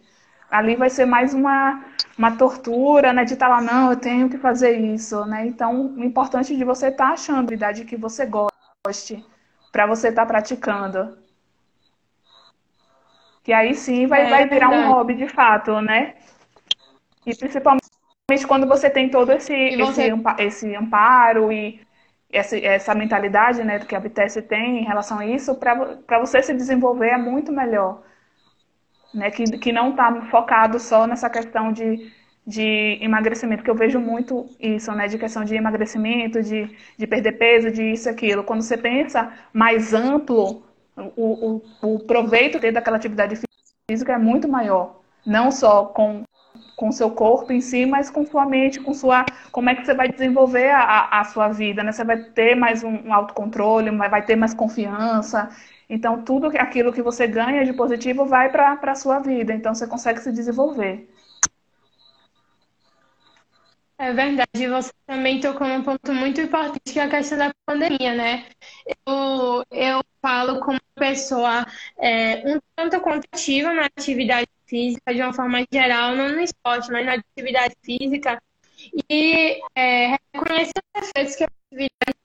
Ali 0.50 0.76
vai 0.76 0.90
ser 0.90 1.06
mais 1.06 1.34
uma, 1.34 1.84
uma 2.18 2.36
tortura, 2.36 3.12
né? 3.12 3.24
De 3.24 3.34
estar 3.34 3.48
tá 3.48 3.56
lá, 3.56 3.62
não, 3.62 3.90
eu 3.90 3.98
tenho 3.98 4.30
que 4.30 4.38
fazer 4.38 4.78
isso, 4.78 5.26
né? 5.26 5.48
Então, 5.48 5.94
o 5.98 6.04
importante 6.04 6.56
de 6.56 6.64
você 6.64 6.88
estar 6.88 7.08
tá 7.08 7.14
achando 7.14 7.38
a 7.38 7.40
habilidade 7.40 7.86
que 7.86 7.96
você 7.96 8.26
goste 8.26 9.26
para 9.72 9.88
você 9.88 10.10
estar 10.10 10.24
tá 10.24 10.28
praticando. 10.28 11.18
Que 13.44 13.54
aí 13.54 13.74
sim 13.74 14.06
vai, 14.06 14.28
é, 14.28 14.30
vai 14.30 14.48
virar 14.48 14.70
um 14.70 14.92
hobby 14.92 15.16
de 15.16 15.28
fato, 15.28 15.82
né? 15.82 16.16
E 17.26 17.36
principalmente 17.36 17.82
quando 18.48 18.68
você 18.68 18.90
tem 18.90 19.10
todo 19.10 19.32
esse, 19.32 19.76
você... 19.78 20.14
esse, 20.14 20.68
esse 20.68 20.76
amparo 20.76 21.52
e 21.52 21.82
essa, 22.32 22.58
essa 22.58 22.96
mentalidade 22.96 23.64
né, 23.64 23.80
que 23.80 23.96
a 23.96 24.00
BTS 24.00 24.42
tem 24.44 24.80
em 24.80 24.86
relação 24.86 25.20
a 25.20 25.26
isso, 25.26 25.56
para 25.56 26.20
você 26.20 26.42
se 26.42 26.54
desenvolver 26.54 27.10
é 27.10 27.18
muito 27.18 27.52
melhor. 27.52 28.04
Né, 29.14 29.30
que, 29.30 29.44
que 29.44 29.72
não 29.74 29.92
está 29.92 30.22
focado 30.30 30.80
só 30.80 31.06
nessa 31.06 31.30
questão 31.30 31.74
de, 31.74 32.12
de 32.48 32.98
emagrecimento, 33.02 33.62
que 33.62 33.70
eu 33.70 33.76
vejo 33.76 34.00
muito 34.00 34.50
isso, 34.58 34.92
né, 34.94 35.08
de 35.08 35.18
questão 35.18 35.44
de 35.44 35.56
emagrecimento, 35.56 36.42
de, 36.42 36.74
de 36.98 37.08
perder 37.08 37.34
peso, 37.34 37.70
de 37.72 37.92
isso 37.92 38.08
e 38.08 38.12
aquilo. 38.12 38.44
Quando 38.44 38.62
você 38.62 38.78
pensa 38.78 39.34
mais 39.54 39.94
amplo, 39.94 40.64
o, 40.96 41.62
o, 41.82 41.96
o 41.96 42.00
proveito 42.00 42.60
daquela 42.72 42.98
atividade 42.98 43.36
física 43.90 44.14
é 44.14 44.18
muito 44.18 44.48
maior. 44.48 45.02
Não 45.26 45.52
só 45.52 45.86
com 45.86 46.24
com 46.82 46.92
seu 46.92 47.12
corpo 47.12 47.54
em 47.54 47.62
si, 47.62 47.86
mas 47.86 48.10
com 48.10 48.26
sua 48.26 48.44
mente, 48.44 48.80
com 48.80 48.92
sua. 48.92 49.24
Como 49.52 49.70
é 49.70 49.76
que 49.76 49.86
você 49.86 49.94
vai 49.94 50.10
desenvolver 50.10 50.72
a, 50.72 51.20
a 51.20 51.24
sua 51.26 51.50
vida, 51.50 51.84
né? 51.84 51.92
Você 51.92 52.04
vai 52.04 52.18
ter 52.18 52.56
mais 52.56 52.84
um, 52.84 53.08
um 53.08 53.14
autocontrole, 53.14 53.92
vai 53.92 54.26
ter 54.26 54.36
mais 54.36 54.56
confiança. 54.56 55.50
Então, 55.88 56.24
tudo 56.24 56.48
aquilo 56.58 56.92
que 56.92 57.04
você 57.04 57.28
ganha 57.28 57.64
de 57.64 57.74
positivo 57.74 58.26
vai 58.26 58.50
para 58.52 58.80
a 58.82 58.96
sua 58.96 59.20
vida. 59.20 59.54
Então, 59.54 59.76
você 59.76 59.86
consegue 59.86 60.22
se 60.22 60.32
desenvolver. 60.32 61.08
É 64.00 64.12
verdade. 64.12 64.68
Você 64.68 64.92
também 65.06 65.40
tocou 65.40 65.68
num 65.68 65.84
ponto 65.84 66.12
muito 66.12 66.42
importante, 66.42 66.94
que 66.94 67.00
é 67.00 67.04
a 67.04 67.10
questão 67.10 67.38
da 67.38 67.52
pandemia, 67.64 68.16
né? 68.16 68.48
Eu, 69.06 69.64
eu 69.70 70.02
falo 70.20 70.60
como 70.62 70.80
pessoa 70.96 71.64
é, 72.00 72.56
um 72.56 72.60
tanto 72.76 73.00
contativa 73.02 73.72
na 73.72 73.86
atividade 73.86 74.48
física 74.72 75.14
de 75.14 75.22
uma 75.22 75.34
forma 75.34 75.66
geral, 75.72 76.16
não 76.16 76.30
no 76.30 76.40
esporte, 76.40 76.90
mas 76.90 77.06
na 77.06 77.16
atividade 77.16 77.76
física, 77.84 78.42
e 79.10 79.60
é, 79.76 80.18
reconhecer 80.34 80.72
os 80.96 81.10
efeitos 81.10 81.36
que 81.36 81.44
a 81.44 81.48
atividade 81.48 82.22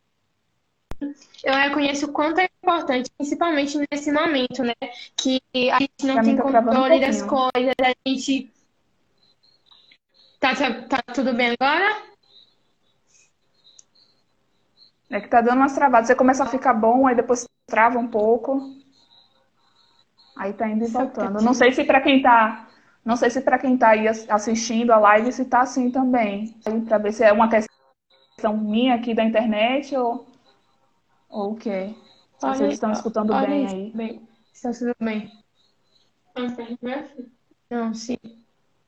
eu 1.44 1.54
reconheço 1.54 2.06
o 2.06 2.12
quanto 2.12 2.40
é 2.40 2.48
importante, 2.62 3.10
principalmente 3.16 3.78
nesse 3.90 4.10
momento, 4.10 4.62
né? 4.62 4.74
Que 5.14 5.40
a 5.70 5.78
gente 5.78 6.06
não 6.06 6.22
tem 6.22 6.36
controle 6.36 7.00
das 7.00 7.22
coisas, 7.22 7.74
a 7.80 7.94
gente. 8.08 8.50
Tá, 10.40 10.54
tá, 10.54 10.82
tá 10.82 11.02
tudo 11.14 11.34
bem 11.34 11.54
agora? 11.58 12.02
É 15.10 15.20
que 15.20 15.28
tá 15.28 15.40
dando 15.40 15.58
umas 15.58 15.74
travadas. 15.74 16.08
Você 16.08 16.14
começa 16.14 16.44
a 16.44 16.48
ficar 16.48 16.72
bom, 16.72 17.06
aí 17.06 17.14
depois 17.14 17.46
trava 17.66 17.98
um 17.98 18.08
pouco. 18.08 18.85
Aí 20.36 20.52
tá 20.52 20.68
indo 20.68 20.84
e 20.84 20.88
voltando. 20.88 21.40
Não 21.42 21.54
sei 21.54 21.72
se 21.72 21.84
para 21.84 22.00
quem 22.00 22.20
tá, 22.20 22.68
não 23.04 23.16
sei 23.16 23.30
se 23.30 23.40
para 23.40 23.58
quem 23.58 23.76
tá 23.76 23.88
aí 23.88 24.06
assistindo 24.06 24.92
a 24.92 24.98
live 24.98 25.32
se 25.32 25.46
tá 25.46 25.62
assim 25.62 25.90
também, 25.90 26.54
para 26.86 26.98
ver 26.98 27.12
se 27.12 27.24
é 27.24 27.32
uma 27.32 27.48
questão 27.48 28.56
minha 28.56 28.94
aqui 28.94 29.14
da 29.14 29.24
internet 29.24 29.96
ou 29.96 30.26
ou 31.28 31.52
o 31.52 31.56
quê? 31.56 31.94
Se 32.38 32.46
vocês 32.46 32.74
estão 32.74 32.92
escutando 32.92 33.32
olha 33.32 33.46
bem 33.48 33.66
aí. 33.66 33.92
Bem, 33.94 34.28
está 34.52 34.70
tudo 34.72 34.94
bem. 35.00 35.32
Não, 37.70 37.94
sim. 37.94 38.18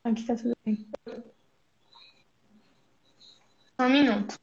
Aqui 0.05 0.25
tá 0.25 0.37
tudo 0.37 0.55
bem. 0.65 0.87
Um 3.81 3.89
minuto. 3.89 4.39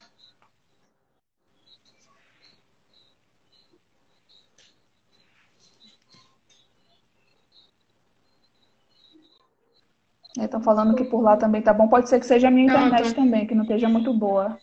Estão 10.37 10.61
falando 10.61 10.95
que 10.95 11.05
por 11.05 11.21
lá 11.21 11.37
também 11.37 11.61
tá 11.61 11.73
bom. 11.73 11.87
Pode 11.87 12.09
ser 12.09 12.19
que 12.19 12.25
seja 12.25 12.49
a 12.49 12.51
minha 12.51 12.67
internet 12.67 13.01
Pronto. 13.01 13.15
também, 13.15 13.47
que 13.47 13.55
não 13.55 13.63
esteja 13.63 13.87
muito 13.87 14.13
boa. 14.13 14.57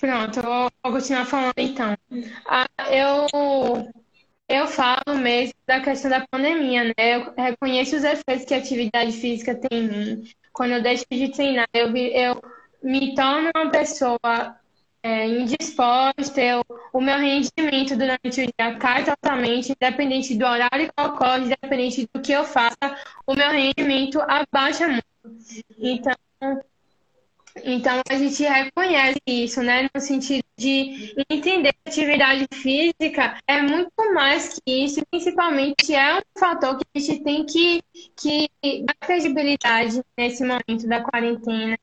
Pronto, 0.00 0.38
eu 0.38 0.70
vou 0.82 0.92
continuar 0.94 1.26
falando 1.26 1.52
então. 1.58 1.94
Ah, 2.46 2.66
eu, 2.90 3.26
eu 4.48 4.66
falo 4.66 5.18
mesmo 5.18 5.52
da 5.66 5.80
questão 5.80 6.10
da 6.10 6.26
pandemia, 6.26 6.84
né? 6.84 6.94
Eu 6.98 7.34
reconheço 7.36 7.96
os 7.96 8.04
efeitos 8.04 8.46
que 8.46 8.54
a 8.54 8.58
atividade 8.58 9.12
física 9.12 9.54
tem 9.54 9.80
em 9.80 9.88
mim. 9.88 10.24
Quando 10.54 10.72
eu 10.72 10.82
deixo 10.82 11.04
de 11.10 11.30
treinar, 11.30 11.68
eu, 11.74 11.94
eu 11.94 12.40
me 12.82 13.14
torno 13.14 13.50
uma 13.54 13.70
pessoa 13.70 14.18
é, 15.02 15.26
indisposta, 15.26 16.40
eu, 16.40 16.62
o 16.92 17.00
meu 17.00 17.18
rendimento 17.18 17.96
durante 17.96 18.28
o 18.28 18.30
dia 18.46 18.78
cai 18.78 19.04
totalmente, 19.04 19.72
independente 19.72 20.34
do 20.34 20.44
horário 20.44 20.86
que 20.86 20.92
acordo, 20.96 21.46
independente 21.46 22.08
do 22.12 22.20
que 22.20 22.32
eu 22.32 22.44
faça, 22.44 22.76
o 23.26 23.34
meu 23.34 23.50
rendimento 23.50 24.20
abaixa 24.20 24.86
muito. 24.88 25.04
Então, 25.78 26.14
então 27.64 28.00
a 28.08 28.14
gente 28.14 28.42
reconhece 28.42 29.20
isso, 29.26 29.62
né? 29.62 29.88
No 29.94 30.00
sentido 30.00 30.44
de 30.56 31.14
entender 31.28 31.72
que 31.72 31.90
atividade 31.90 32.46
física 32.52 33.38
é 33.46 33.60
muito 33.62 34.14
mais 34.14 34.54
que 34.54 34.84
isso, 34.84 35.02
principalmente 35.10 35.94
é 35.94 36.18
um 36.18 36.20
fator 36.38 36.78
que 36.78 36.84
a 36.94 36.98
gente 36.98 37.24
tem 37.24 37.44
que, 37.44 37.82
que 38.16 38.48
dar 38.84 38.94
credibilidade 39.00 40.02
nesse 40.16 40.44
momento 40.44 40.86
da 40.86 41.00
quarentena, 41.00 41.76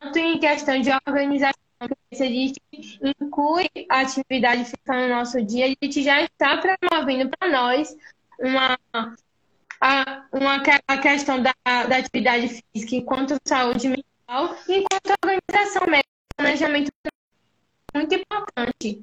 tanto 0.00 0.18
em 0.18 0.38
questão 0.38 0.80
de 0.80 0.90
organização 0.90 1.71
se 2.12 2.22
a 2.22 2.26
gente 2.26 2.60
inclui 3.02 3.68
a 3.88 4.00
atividade 4.00 4.64
física 4.64 4.94
no 4.94 5.08
nosso 5.08 5.42
dia, 5.42 5.66
a 5.66 5.68
gente 5.68 6.02
já 6.02 6.22
está 6.22 6.58
promovendo 6.58 7.30
para 7.30 7.50
nós 7.50 7.96
uma, 8.38 8.78
a, 9.80 10.26
uma, 10.32 10.62
a 10.86 10.98
questão 10.98 11.42
da, 11.42 11.54
da 11.64 11.96
atividade 11.96 12.48
física 12.48 12.96
enquanto 12.96 13.38
saúde 13.44 13.88
mental 13.88 14.56
enquanto 14.68 15.14
organização 15.24 15.86
médica, 15.86 16.08
planejamento 16.36 16.90
muito 17.94 18.14
importante. 18.14 19.02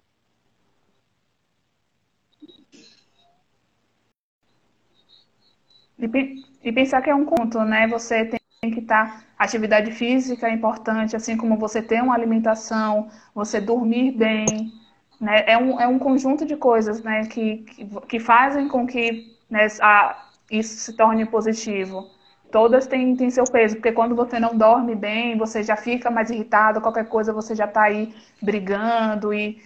E, 6.63 6.71
pensar 6.71 7.01
que 7.01 7.09
é 7.09 7.15
um 7.15 7.25
conto, 7.25 7.59
né? 7.63 7.87
Você 7.87 8.25
tem 8.25 8.39
tem 8.61 8.71
que 8.71 8.79
estar. 8.79 9.19
Tá, 9.19 9.23
atividade 9.37 9.91
física 9.91 10.47
é 10.47 10.53
importante, 10.53 11.15
assim 11.15 11.37
como 11.37 11.57
você 11.57 11.81
ter 11.81 12.01
uma 12.03 12.13
alimentação, 12.13 13.09
você 13.33 13.61
dormir 13.61 14.11
bem. 14.11 14.73
Né? 15.19 15.43
É, 15.47 15.57
um, 15.57 15.79
é 15.79 15.87
um 15.87 15.97
conjunto 15.97 16.45
de 16.45 16.55
coisas 16.57 17.01
né, 17.01 17.25
que, 17.25 17.57
que, 17.57 17.85
que 18.07 18.19
fazem 18.19 18.67
com 18.67 18.85
que 18.85 19.35
né, 19.49 19.67
a, 19.81 20.29
isso 20.51 20.75
se 20.77 20.93
torne 20.93 21.25
positivo. 21.25 22.09
Todas 22.51 22.87
têm, 22.87 23.15
têm 23.15 23.29
seu 23.29 23.45
peso, 23.45 23.75
porque 23.75 23.91
quando 23.91 24.15
você 24.15 24.39
não 24.39 24.57
dorme 24.57 24.95
bem, 24.95 25.37
você 25.37 25.63
já 25.63 25.75
fica 25.77 26.09
mais 26.09 26.29
irritado, 26.29 26.81
qualquer 26.81 27.07
coisa 27.07 27.31
você 27.31 27.55
já 27.55 27.65
está 27.65 27.83
aí 27.83 28.13
brigando. 28.41 29.33
E, 29.33 29.61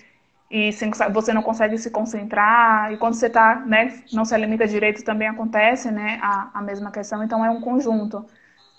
e 0.52 0.70
você 1.12 1.34
não 1.34 1.42
consegue 1.42 1.78
se 1.80 1.90
concentrar, 1.90 2.94
e 2.94 2.98
quando 2.98 3.16
você 3.16 3.28
tá, 3.30 3.56
né, 3.66 4.04
não 4.12 4.24
se 4.24 4.36
alimenta 4.36 4.68
direito 4.68 5.04
também 5.04 5.28
acontece, 5.28 5.90
né, 5.90 6.20
a, 6.22 6.52
a 6.54 6.62
mesma 6.62 6.92
questão. 6.92 7.24
Então 7.24 7.44
é 7.44 7.50
um 7.50 7.62
conjunto 7.62 8.24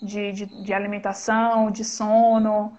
de, 0.01 0.31
de, 0.31 0.45
de 0.63 0.73
alimentação, 0.73 1.71
de 1.71 1.83
sono, 1.83 2.77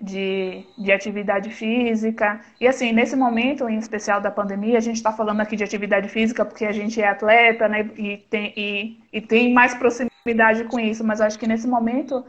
de, 0.00 0.64
de 0.76 0.92
atividade 0.92 1.50
física. 1.50 2.40
E 2.60 2.66
assim, 2.66 2.92
nesse 2.92 3.16
momento 3.16 3.68
em 3.68 3.78
especial 3.78 4.20
da 4.20 4.30
pandemia, 4.30 4.78
a 4.78 4.80
gente 4.80 4.96
está 4.96 5.12
falando 5.12 5.40
aqui 5.40 5.56
de 5.56 5.64
atividade 5.64 6.08
física 6.08 6.44
porque 6.44 6.64
a 6.64 6.72
gente 6.72 7.00
é 7.00 7.08
atleta, 7.08 7.68
né, 7.68 7.90
e 7.96 8.18
tem, 8.30 8.52
e, 8.56 9.00
e 9.12 9.20
tem 9.20 9.52
mais 9.52 9.74
proximidade 9.74 10.64
com 10.64 10.78
isso, 10.78 11.04
mas 11.04 11.20
acho 11.20 11.38
que 11.38 11.46
nesse 11.46 11.66
momento 11.66 12.24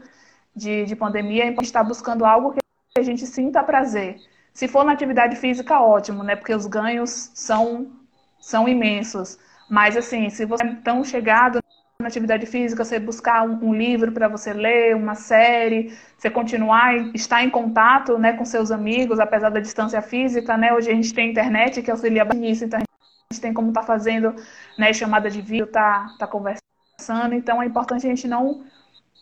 de, 0.54 0.84
de 0.84 0.96
pandemia, 0.96 1.44
a 1.44 1.46
gente 1.48 1.62
está 1.62 1.82
buscando 1.82 2.24
algo 2.24 2.52
que 2.52 2.60
a 2.98 3.02
gente 3.02 3.26
sinta 3.26 3.62
prazer 3.62 4.16
se 4.52 4.68
for 4.68 4.84
na 4.84 4.92
atividade 4.92 5.36
física, 5.36 5.80
ótimo, 5.80 6.22
né? 6.22 6.36
Porque 6.36 6.54
os 6.54 6.66
ganhos 6.66 7.30
são, 7.34 7.90
são 8.40 8.68
imensos. 8.68 9.38
Mas, 9.68 9.96
assim, 9.96 10.28
se 10.30 10.44
você 10.44 10.64
é 10.64 10.74
tão 10.84 11.04
chegado 11.04 11.62
na 12.00 12.08
atividade 12.08 12.46
física, 12.46 12.84
você 12.84 12.98
buscar 12.98 13.42
um, 13.42 13.68
um 13.68 13.74
livro 13.74 14.12
para 14.12 14.28
você 14.28 14.52
ler, 14.52 14.96
uma 14.96 15.14
série, 15.14 15.96
você 16.16 16.30
continuar, 16.30 16.96
estar 17.14 17.42
em 17.42 17.50
contato 17.50 18.18
né, 18.18 18.32
com 18.32 18.44
seus 18.44 18.70
amigos, 18.70 19.20
apesar 19.20 19.50
da 19.50 19.60
distância 19.60 20.00
física, 20.02 20.56
né? 20.56 20.72
Hoje 20.72 20.90
a 20.90 20.94
gente 20.94 21.12
tem 21.12 21.30
internet 21.30 21.82
que 21.82 21.90
auxilia 21.90 22.24
nisso, 22.24 22.64
então 22.64 22.80
a 22.80 23.34
gente 23.34 23.40
tem 23.40 23.52
como 23.52 23.68
estar 23.68 23.82
tá 23.82 23.86
fazendo 23.86 24.34
né, 24.78 24.92
chamada 24.92 25.30
de 25.30 25.40
vídeo, 25.40 25.66
tá, 25.66 26.14
tá 26.18 26.26
conversando. 26.26 27.34
Então 27.34 27.62
é 27.62 27.66
importante 27.66 28.06
a 28.06 28.10
gente 28.10 28.26
não, 28.26 28.64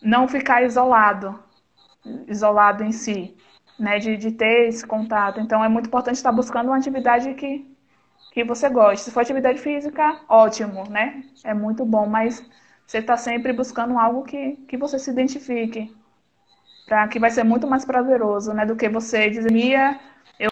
não 0.03 0.27
ficar 0.29 0.63
isolado, 0.63 1.39
isolado 2.27 2.85
em 2.85 2.93
si 2.93 3.37
né, 3.79 3.99
de, 3.99 4.17
de 4.17 4.33
ter 4.33 4.69
esse 4.69 4.87
contato. 4.87 5.41
Então, 5.41 5.65
é 5.65 5.69
muito 5.69 5.87
importante 5.87 6.17
estar 6.17 6.33
buscando 6.33 6.69
uma 6.69 6.77
atividade 6.77 7.33
que, 7.35 7.65
que 8.33 8.43
você 8.43 8.69
goste. 8.69 9.05
Se 9.05 9.11
for 9.11 9.21
atividade 9.21 9.59
física, 9.59 10.21
ótimo, 10.29 10.85
né? 10.91 11.23
É 11.45 11.55
muito 11.55 11.85
bom, 11.85 12.07
mas 12.07 12.45
você 12.89 12.99
está 12.99 13.19
sempre 13.19 13.53
buscando 13.53 13.99
algo 13.99 14.23
que, 14.25 14.57
que 14.67 14.79
você 14.79 14.99
se 14.99 15.11
identifique, 15.11 15.95
para 16.87 17.07
que 17.07 17.19
vai 17.21 17.31
ser 17.31 17.45
muito 17.45 17.67
mais 17.67 17.85
prazeroso, 17.85 18.55
né, 18.55 18.65
do 18.65 18.75
que 18.75 18.89
você 18.89 19.29
dizer, 19.29 20.01
eu, 20.41 20.51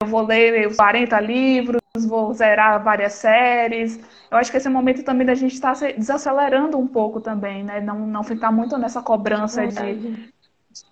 eu 0.00 0.06
vou 0.06 0.22
ler 0.22 0.76
40 0.76 1.18
livros, 1.18 1.80
vou 2.06 2.32
zerar 2.32 2.80
várias 2.84 3.14
séries. 3.14 3.98
Eu 4.30 4.38
acho 4.38 4.48
que 4.48 4.58
esse 4.58 4.68
momento 4.68 5.02
também 5.02 5.26
da 5.26 5.34
gente 5.34 5.54
está 5.54 5.72
desacelerando 5.72 6.78
um 6.78 6.86
pouco 6.86 7.20
também, 7.20 7.64
né? 7.64 7.80
Não, 7.80 8.06
não 8.06 8.22
ficar 8.22 8.52
muito 8.52 8.78
nessa 8.78 9.02
cobrança 9.02 9.66
de 9.66 10.32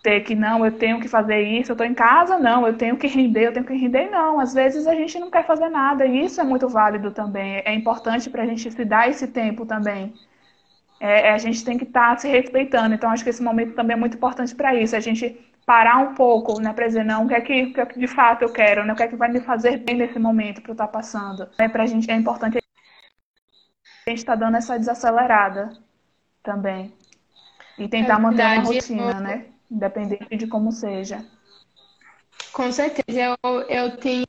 ter 0.02 0.20
que 0.20 0.34
não, 0.34 0.64
eu 0.64 0.72
tenho 0.72 1.00
que 1.00 1.08
fazer 1.08 1.40
isso, 1.40 1.70
eu 1.70 1.74
estou 1.74 1.86
em 1.86 1.94
casa, 1.94 2.38
não, 2.38 2.66
eu 2.66 2.76
tenho 2.76 2.96
que 2.96 3.06
render, 3.06 3.46
eu 3.46 3.52
tenho 3.52 3.66
que 3.66 3.74
render, 3.74 4.10
não. 4.10 4.40
Às 4.40 4.54
vezes 4.54 4.86
a 4.86 4.94
gente 4.94 5.18
não 5.18 5.30
quer 5.30 5.44
fazer 5.46 5.68
nada 5.68 6.06
e 6.06 6.24
isso 6.24 6.40
é 6.40 6.44
muito 6.44 6.68
válido 6.68 7.10
também. 7.10 7.62
É 7.64 7.74
importante 7.74 8.30
para 8.30 8.42
a 8.42 8.46
gente 8.46 8.70
se 8.70 8.84
dar 8.84 9.08
esse 9.08 9.26
tempo 9.28 9.66
também. 9.66 10.14
É, 10.98 11.30
a 11.32 11.38
gente 11.38 11.64
tem 11.64 11.76
que 11.76 11.84
estar 11.84 12.10
tá 12.10 12.16
se 12.16 12.28
respeitando. 12.28 12.94
Então 12.94 13.10
acho 13.10 13.24
que 13.24 13.30
esse 13.30 13.42
momento 13.42 13.74
também 13.74 13.96
é 13.96 14.00
muito 14.00 14.16
importante 14.16 14.54
para 14.54 14.74
isso. 14.74 14.96
A 14.96 15.00
gente 15.00 15.38
parar 15.66 15.98
um 15.98 16.14
pouco, 16.14 16.60
né, 16.60 16.72
para 16.72 16.86
dizer 16.86 17.04
não, 17.04 17.24
o 17.24 17.28
que 17.28 17.34
é 17.34 17.40
que, 17.40 17.62
o 17.64 17.72
que, 17.74 17.80
é 17.80 17.86
que 17.86 17.98
de 17.98 18.06
fato 18.06 18.42
eu 18.42 18.52
quero, 18.52 18.84
né, 18.84 18.92
o 18.92 18.96
que 18.96 19.02
é 19.02 19.08
que 19.08 19.16
vai 19.16 19.28
me 19.28 19.40
fazer 19.40 19.78
bem 19.78 19.96
nesse 19.96 20.18
momento 20.18 20.62
para 20.62 20.72
eu 20.72 20.76
tá 20.76 20.86
passando. 20.86 21.48
É 21.58 21.68
para 21.68 21.82
a 21.82 21.86
gente 21.86 22.08
é 22.08 22.14
importante 22.14 22.58
a 22.58 24.10
gente 24.10 24.18
estar 24.18 24.34
tá 24.34 24.44
dando 24.44 24.56
essa 24.56 24.78
desacelerada 24.78 25.70
também 26.42 26.94
e 27.76 27.88
tentar 27.88 28.14
é 28.14 28.18
manter 28.18 28.42
uma 28.44 28.62
rotina, 28.62 29.20
né? 29.20 29.46
Independente 29.70 30.36
de 30.36 30.46
como 30.46 30.72
seja. 30.72 31.24
Com 32.52 32.72
certeza, 32.72 33.36
eu, 33.42 33.60
eu 33.68 33.96
tenho 33.98 34.26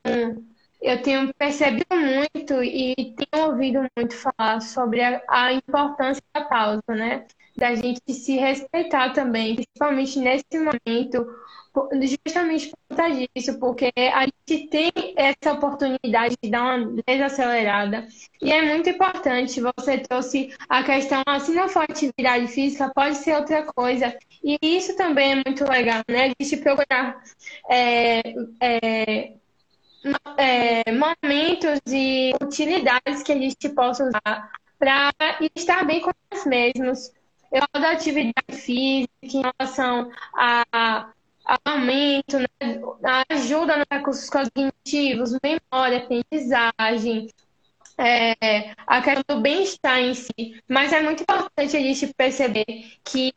eu 0.81 1.01
tenho 1.01 1.33
percebido 1.33 1.95
muito 1.95 2.61
e 2.63 2.93
tenho 3.15 3.47
ouvido 3.47 3.79
muito 3.97 4.15
falar 4.15 4.61
sobre 4.61 5.01
a, 5.01 5.21
a, 5.27 5.53
importância 5.53 6.21
da 6.33 6.45
pausa, 6.45 6.83
né? 6.89 7.25
Da 7.57 7.73
gente 7.73 8.13
se 8.13 8.37
respeitar 8.37 9.13
também, 9.13 9.55
principalmente 9.55 10.19
nesse 10.19 10.59
momento, 10.59 11.27
justamente 12.01 12.69
por 12.69 12.77
conta 12.89 13.09
disso, 13.09 13.59
porque 13.59 13.91
a 13.97 14.25
gente 14.25 14.67
tem 14.67 14.91
essa 15.15 15.53
oportunidade 15.53 16.35
de 16.41 16.49
dar 16.49 16.77
uma 16.77 17.01
desacelerada. 17.05 18.07
E 18.41 18.51
é 18.51 18.61
muito 18.61 18.89
importante, 18.89 19.61
você 19.61 19.97
trouxe 19.97 20.53
a 20.69 20.83
questão, 20.83 21.23
se 21.39 21.51
não 21.51 21.67
for 21.67 21.83
atividade 21.83 22.47
física, 22.47 22.91
pode 22.93 23.17
ser 23.17 23.35
outra 23.35 23.63
coisa. 23.63 24.15
E 24.43 24.57
isso 24.61 24.95
também 24.95 25.31
é 25.33 25.35
muito 25.35 25.63
legal, 25.69 26.01
né? 26.07 26.25
A 26.25 26.43
gente 26.43 26.57
procurar 26.57 27.21
é, 27.69 28.21
é, 28.61 29.33
é, 30.37 30.83
momentos 30.91 31.81
e 31.87 32.33
utilidades 32.41 33.23
que 33.23 33.31
a 33.31 33.37
gente 33.37 33.69
possa 33.69 34.05
usar 34.05 34.51
para 34.79 35.11
estar 35.55 35.85
bem 35.85 36.01
com 36.01 36.11
nós 36.31 36.45
mesmos. 36.45 37.16
Eu 37.51 37.81
da 37.81 37.91
atividade 37.91 38.33
física 38.51 39.09
em 39.23 39.41
relação 39.41 40.11
a 40.35 41.11
aumento, 41.65 42.37
né, 42.39 42.45
ajuda 43.29 43.77
nos 43.77 43.85
recursos 43.89 44.29
cognitivos, 44.29 45.37
memória, 45.41 45.99
aprendizagem, 45.99 47.27
é, 47.97 48.73
a 48.85 49.01
questão 49.01 49.23
do 49.27 49.41
bem-estar 49.41 49.99
em 49.99 50.13
si. 50.13 50.61
Mas 50.67 50.93
é 50.93 51.01
muito 51.01 51.23
importante 51.23 51.75
a 51.75 51.79
gente 51.79 52.13
perceber 52.15 52.65
que 53.03 53.31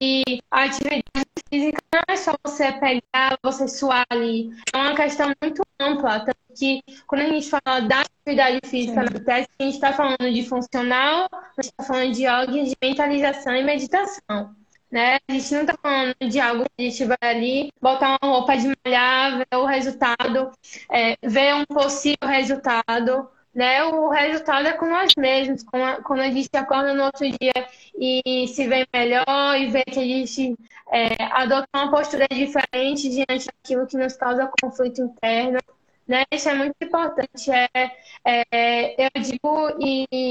a 0.51 0.65
atividade 0.65 1.05
física 1.49 1.79
não 1.93 2.01
é 2.09 2.17
só 2.17 2.35
você 2.45 2.73
pegar, 2.73 3.39
você 3.43 3.67
suar 3.67 4.05
ali. 4.11 4.51
É 4.73 4.77
uma 4.77 4.95
questão 4.95 5.33
muito 5.43 5.63
ampla. 5.81 6.21
Tanto 6.21 6.37
que 6.57 6.83
quando 7.07 7.23
a 7.23 7.29
gente 7.29 7.49
fala 7.49 7.81
da 7.81 8.03
atividade 8.03 8.61
física 8.67 9.07
Sim. 9.07 9.15
na 9.15 9.21
teste, 9.21 9.51
a 9.59 9.63
gente 9.63 9.75
está 9.75 9.93
falando 9.93 10.33
de 10.33 10.47
funcional, 10.47 11.29
a 11.33 11.63
gente 11.63 11.73
está 11.73 11.85
falando 11.85 12.13
de 12.13 12.23
yoga, 12.23 12.65
de 12.65 12.77
mentalização 12.83 13.55
e 13.55 13.65
meditação. 13.65 14.55
Né? 14.91 15.19
A 15.29 15.33
gente 15.33 15.55
não 15.55 15.61
está 15.61 15.75
falando 15.81 16.17
de 16.29 16.41
algo 16.41 16.65
que 16.65 16.85
a 16.85 16.91
gente 16.91 17.05
vai 17.05 17.19
ali, 17.23 17.73
botar 17.81 18.19
uma 18.21 18.33
roupa 18.33 18.57
de 18.57 18.73
malhar, 18.85 19.39
ver 19.39 19.57
o 19.57 19.65
resultado, 19.65 20.51
é, 20.91 21.17
ver 21.23 21.55
um 21.55 21.65
possível 21.65 22.29
resultado 22.29 23.29
né? 23.55 23.83
O 23.85 24.09
resultado 24.09 24.67
é 24.67 24.73
com 24.73 24.87
nós 24.87 25.13
mesmos, 25.17 25.63
quando 25.63 26.21
a 26.21 26.31
gente 26.31 26.49
acorda 26.55 26.95
no 26.95 27.05
outro 27.05 27.29
dia 27.29 27.67
e 27.99 28.47
se 28.49 28.67
vê 28.67 28.87
melhor 28.93 29.57
e 29.59 29.69
vê 29.71 29.85
que 29.85 29.99
a 29.99 30.05
gente 30.05 30.57
é, 30.93 31.23
adota 31.33 31.67
uma 31.75 31.91
postura 31.91 32.27
diferente 32.31 33.09
diante 33.09 33.47
daquilo 33.47 33.87
que 33.87 33.97
nos 33.97 34.17
causa 34.17 34.51
conflito 34.61 35.03
interno. 35.03 35.59
Né? 36.07 36.25
Isso 36.33 36.49
é 36.49 36.55
muito 36.55 36.75
importante. 36.83 37.51
É, 37.51 37.91
é, 38.25 39.07
eu 39.07 39.23
digo 39.23 39.77
e 39.81 40.27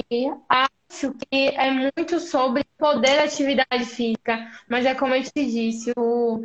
acho 0.50 1.14
que 1.14 1.50
é 1.50 1.72
muito 1.72 2.20
sobre 2.20 2.66
poder 2.78 3.18
da 3.18 3.24
atividade 3.24 3.86
física, 3.86 4.52
mas 4.68 4.86
é 4.86 4.96
como 4.96 5.16
eu 5.16 5.24
te 5.24 5.46
disse, 5.46 5.94
o, 5.98 6.42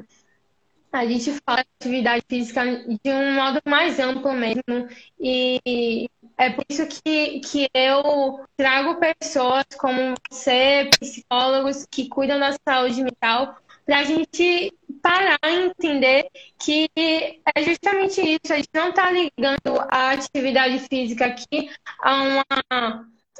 a 0.93 1.05
gente 1.07 1.33
fala 1.45 1.63
de 1.63 1.69
atividade 1.81 2.25
física 2.29 2.65
de 2.65 3.11
um 3.11 3.35
modo 3.35 3.61
mais 3.67 3.99
amplo 3.99 4.33
mesmo. 4.33 4.89
E 5.19 6.09
é 6.37 6.51
por 6.51 6.64
isso 6.68 6.87
que, 6.87 7.40
que 7.40 7.68
eu 7.73 8.44
trago 8.57 9.01
pessoas 9.01 9.64
como 9.79 10.14
você, 10.31 10.90
psicólogos 11.01 11.87
que 11.90 12.09
cuidam 12.09 12.38
da 12.38 12.57
saúde 12.66 13.03
mental, 13.03 13.57
para 13.87 13.99
a 13.99 14.05
gente 14.05 14.73
parar 15.03 15.38
e 15.44 15.66
entender 15.66 16.27
que 16.59 16.88
é 16.97 17.62
justamente 17.62 18.20
isso. 18.20 18.53
A 18.53 18.57
gente 18.57 18.70
não 18.75 18.88
está 18.88 19.11
ligando 19.11 19.81
a 19.90 20.11
atividade 20.11 20.79
física 20.88 21.27
aqui 21.27 21.70
a 22.01 22.23
uma 22.23 22.44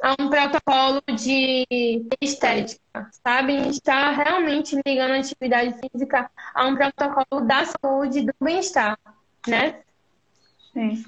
a 0.01 0.15
um 0.19 0.29
protocolo 0.29 1.01
de 1.07 1.65
estética, 2.21 3.09
sabe? 3.25 3.57
A 3.57 3.63
gente 3.63 3.75
está 3.75 4.11
realmente 4.11 4.79
ligando 4.85 5.11
a 5.11 5.19
atividade 5.19 5.73
física 5.79 6.29
a 6.53 6.67
um 6.67 6.75
protocolo 6.75 7.41
da 7.45 7.65
saúde 7.65 8.19
e 8.19 8.25
do 8.25 8.33
bem-estar, 8.41 8.99
né? 9.47 9.81
Sim. 10.73 11.03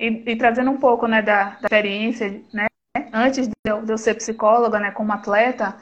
E, 0.00 0.32
e, 0.32 0.36
trazendo 0.36 0.70
um 0.70 0.78
pouco 0.78 1.06
né, 1.06 1.20
da, 1.20 1.50
da 1.50 1.66
experiência, 1.66 2.42
né? 2.54 2.68
Antes 3.12 3.46
de 3.46 3.52
eu, 3.66 3.84
de 3.84 3.92
eu, 3.92 3.98
ser 3.98 4.14
psicóloga, 4.14 4.80
né, 4.80 4.90
como 4.92 5.12
atleta, 5.12 5.76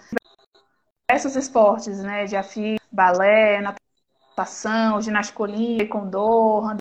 diversos 1.08 1.36
esportes, 1.36 2.02
né? 2.02 2.26
Já 2.26 2.42
fiz 2.42 2.80
balé, 2.90 3.60
natação, 3.60 5.00
ginástica 5.00 5.44
olímpica, 5.44 5.94
taekwondo, 5.94 6.78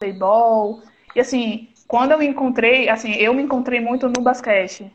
handebol. 0.00 0.82
E 1.14 1.20
assim, 1.20 1.72
quando 1.88 2.12
eu 2.12 2.18
me 2.18 2.26
encontrei, 2.26 2.90
assim, 2.90 3.12
eu 3.14 3.32
me 3.32 3.42
encontrei 3.42 3.80
muito 3.80 4.06
no 4.08 4.22
basquete. 4.22 4.92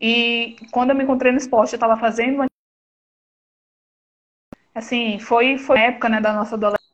E 0.00 0.56
quando 0.70 0.90
eu 0.90 0.96
me 0.96 1.02
encontrei 1.02 1.32
no 1.32 1.38
esporte, 1.38 1.72
eu 1.72 1.78
estava 1.78 1.96
fazendo 1.96 2.46
assim, 4.72 5.18
foi 5.18 5.58
foi 5.58 5.80
época, 5.80 6.08
né, 6.08 6.20
da 6.20 6.32
nossa 6.32 6.54
adolescência, 6.54 6.87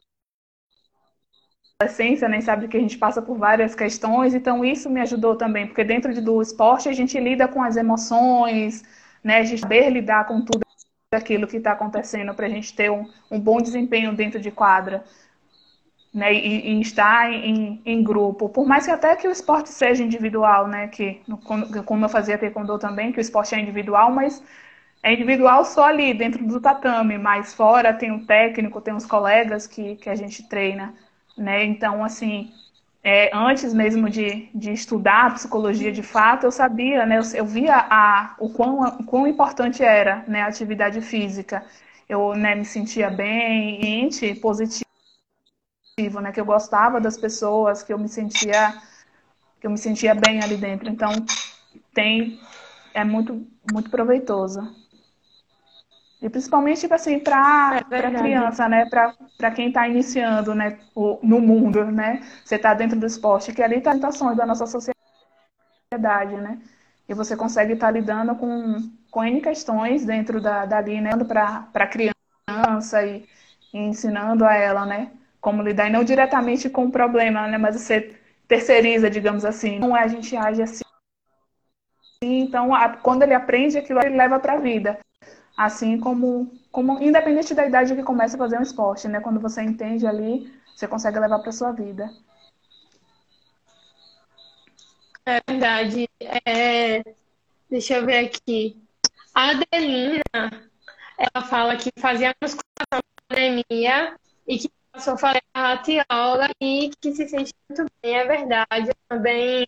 nem 1.82 2.16
né, 2.28 2.40
sabe 2.40 2.68
que 2.68 2.76
a 2.76 2.80
gente 2.80 2.96
passa 2.96 3.20
por 3.20 3.36
várias 3.36 3.74
questões, 3.74 4.32
então 4.32 4.64
isso 4.64 4.88
me 4.88 5.00
ajudou 5.00 5.36
também, 5.36 5.66
porque 5.66 5.82
dentro 5.82 6.14
do 6.22 6.40
esporte 6.40 6.88
a 6.88 6.92
gente 6.92 7.18
lida 7.18 7.48
com 7.48 7.60
as 7.62 7.76
emoções, 7.76 8.84
né, 9.24 9.38
a 9.38 9.44
gente 9.44 9.60
saber 9.60 9.90
lidar 9.90 10.24
com 10.26 10.40
tudo 10.44 10.62
aquilo 11.12 11.46
que 11.48 11.56
está 11.56 11.72
acontecendo 11.72 12.32
para 12.34 12.46
a 12.46 12.48
gente 12.48 12.74
ter 12.74 12.90
um, 12.90 13.08
um 13.30 13.40
bom 13.40 13.60
desempenho 13.60 14.14
dentro 14.14 14.40
de 14.40 14.50
quadra. 14.52 15.04
né, 16.12 16.32
e, 16.32 16.76
e 16.78 16.80
estar 16.80 17.30
em, 17.32 17.82
em, 17.84 18.02
grupo, 18.02 18.48
por 18.48 18.66
mais 18.66 18.84
que 18.86 18.90
até 18.92 19.16
que 19.16 19.26
o 19.26 19.32
esporte 19.32 19.68
seja 19.70 20.04
individual, 20.04 20.68
né, 20.68 20.86
que 20.88 21.20
como 21.84 22.04
eu 22.04 22.08
fazia 22.08 22.38
taekwondo 22.38 22.78
também, 22.78 23.10
que 23.12 23.18
o 23.18 23.20
esporte 23.20 23.54
é 23.54 23.60
individual, 23.60 24.12
mas 24.12 24.42
é 25.02 25.12
individual 25.12 25.64
só 25.64 25.84
ali 25.86 26.14
dentro 26.14 26.46
do 26.46 26.60
tatame, 26.60 27.18
mas 27.18 27.54
fora 27.54 27.92
tem 27.94 28.12
o 28.12 28.26
técnico, 28.26 28.80
tem 28.80 28.94
os 28.94 29.06
colegas 29.06 29.66
que, 29.66 29.96
que 29.96 30.10
a 30.10 30.14
gente 30.16 30.48
treina, 30.48 30.94
né, 31.36 31.64
então 31.64 32.04
assim, 32.04 32.52
é, 33.02 33.30
antes 33.36 33.74
mesmo 33.74 34.08
de, 34.08 34.48
de 34.54 34.72
estudar 34.72 35.34
psicologia 35.34 35.92
de 35.92 36.02
fato, 36.02 36.44
eu 36.44 36.50
sabia, 36.52 37.04
né, 37.06 37.18
eu, 37.18 37.22
eu 37.34 37.44
via 37.46 37.76
a, 37.76 38.34
o, 38.38 38.48
quão, 38.50 38.80
o 38.82 39.04
quão 39.04 39.26
importante 39.26 39.82
era, 39.82 40.24
né, 40.28 40.42
a 40.42 40.46
atividade 40.46 41.00
física, 41.00 41.64
eu 42.08 42.34
né, 42.34 42.54
me 42.54 42.64
sentia 42.64 43.10
bem, 43.10 44.08
positivo 44.40 44.84
né? 46.20 46.32
Que 46.32 46.40
eu 46.40 46.44
gostava 46.44 47.00
das 47.00 47.16
pessoas, 47.16 47.82
que 47.82 47.92
eu 47.92 47.98
me 47.98 48.08
sentia 48.08 48.74
que 49.60 49.66
eu 49.66 49.70
me 49.70 49.78
sentia 49.78 50.14
bem 50.14 50.42
ali 50.42 50.56
dentro. 50.56 50.88
Então 50.90 51.12
tem 51.92 52.38
é 52.92 53.04
muito 53.04 53.46
muito 53.72 53.90
proveitoso. 53.90 54.60
E 56.24 56.30
principalmente 56.30 56.80
tipo 56.80 56.94
assim 56.94 57.18
para 57.18 57.84
é 57.90 58.10
criança, 58.10 58.68
né? 58.68 58.86
Para 58.86 59.50
quem 59.50 59.68
está 59.68 59.86
iniciando, 59.86 60.54
né? 60.54 60.78
O, 60.94 61.18
no 61.22 61.38
mundo, 61.38 61.84
né? 61.84 62.22
Você 62.42 62.56
está 62.56 62.72
dentro 62.72 62.98
do 62.98 63.06
esporte, 63.06 63.52
que 63.52 63.62
ali 63.62 63.76
está 63.76 63.90
as 63.90 63.96
tentações 63.96 64.36
da 64.36 64.46
nossa 64.46 64.66
sociedade, 64.66 66.36
né? 66.36 66.58
E 67.06 67.12
você 67.12 67.36
consegue 67.36 67.74
estar 67.74 67.88
tá 67.88 67.92
lidando 67.92 68.34
com, 68.36 68.90
com 69.10 69.22
N 69.22 69.40
questões 69.42 70.06
dentro 70.06 70.40
da, 70.40 70.64
dali, 70.64 70.98
né? 70.98 71.10
Para 71.28 71.68
a 71.74 71.86
criança 71.86 73.04
e, 73.04 73.28
e 73.74 73.78
ensinando 73.78 74.46
a 74.46 74.54
ela, 74.54 74.86
né? 74.86 75.10
como 75.44 75.62
lidar, 75.62 75.88
e 75.88 75.92
não 75.92 76.02
diretamente 76.02 76.70
com 76.70 76.86
o 76.86 76.90
problema, 76.90 77.46
né? 77.46 77.58
Mas 77.58 77.76
você 77.76 78.16
terceiriza, 78.48 79.10
digamos 79.10 79.44
assim. 79.44 79.78
Não 79.78 79.94
é 79.94 80.02
a 80.02 80.08
gente 80.08 80.34
age 80.34 80.62
assim. 80.62 80.82
Então, 82.22 82.74
a, 82.74 82.88
quando 82.96 83.24
ele 83.24 83.34
aprende 83.34 83.76
aquilo, 83.76 84.00
ele 84.00 84.16
leva 84.16 84.40
para 84.40 84.54
a 84.54 84.58
vida. 84.58 84.98
Assim 85.56 85.98
como, 85.98 86.52
como, 86.72 87.00
independente 87.00 87.54
da 87.54 87.66
idade 87.66 87.94
que 87.94 88.02
começa 88.02 88.36
a 88.36 88.38
fazer 88.38 88.58
um 88.58 88.62
esporte, 88.62 89.06
né? 89.06 89.20
Quando 89.20 89.40
você 89.40 89.62
entende 89.62 90.06
ali, 90.06 90.52
você 90.74 90.88
consegue 90.88 91.18
levar 91.18 91.38
para 91.38 91.52
sua 91.52 91.70
vida. 91.72 92.10
É 95.26 95.40
verdade. 95.48 96.08
É... 96.20 97.02
Deixa 97.70 97.94
eu 97.94 98.06
ver 98.06 98.26
aqui. 98.26 98.82
A 99.34 99.50
Adelina, 99.50 100.22
ela 101.18 101.44
fala 101.44 101.76
que 101.76 101.90
fazia 101.98 102.34
musculação 102.42 102.64
na 102.92 103.00
pandemia 103.28 104.16
e 104.46 104.58
que 104.58 104.70
falei 105.18 105.40
a 105.54 105.72
yoga 105.74 106.50
e 106.60 106.90
que 107.00 107.12
se 107.12 107.28
sente 107.28 107.52
muito 107.68 107.90
bem, 108.02 108.14
é 108.14 108.26
verdade. 108.26 108.88
Eu 108.88 108.96
também 109.08 109.66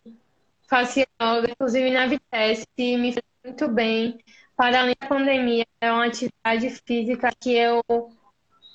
faço 0.69 1.01
yoga, 1.01 1.51
inclusive 1.51 1.91
na 1.91 2.07
Vitesse, 2.07 2.67
me 2.79 3.13
fez 3.13 3.25
muito 3.45 3.69
bem. 3.69 4.19
Para 4.57 4.81
além 4.81 4.97
da 4.99 5.07
pandemia, 5.07 5.67
é 5.81 5.93
uma 5.93 6.07
atividade 6.07 6.71
física 6.87 7.31
que 7.39 7.55
eu 7.55 7.83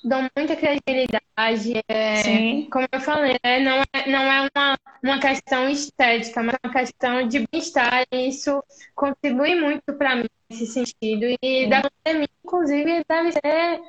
dou 0.04 0.20
muita 0.36 0.56
credibilidade. 0.56 1.82
É, 1.88 2.62
como 2.70 2.86
eu 2.92 3.00
falei, 3.00 3.36
né? 3.42 3.58
não 3.60 3.82
é, 3.92 4.10
não 4.10 4.20
é 4.20 4.48
uma, 4.54 4.78
uma 5.02 5.18
questão 5.20 5.68
estética, 5.68 6.42
mas 6.42 6.54
é 6.54 6.66
uma 6.66 6.72
questão 6.72 7.26
de 7.26 7.46
bem-estar. 7.50 8.04
E 8.12 8.28
isso 8.28 8.62
contribui 8.94 9.54
muito 9.54 9.92
para 9.94 10.16
mim 10.16 10.28
nesse 10.48 10.66
sentido. 10.66 11.24
E 11.42 11.64
Sim. 11.64 11.68
da 11.68 11.82
pandemia, 11.82 12.28
inclusive, 12.44 13.04
deve 13.08 13.32
ser 13.32 13.80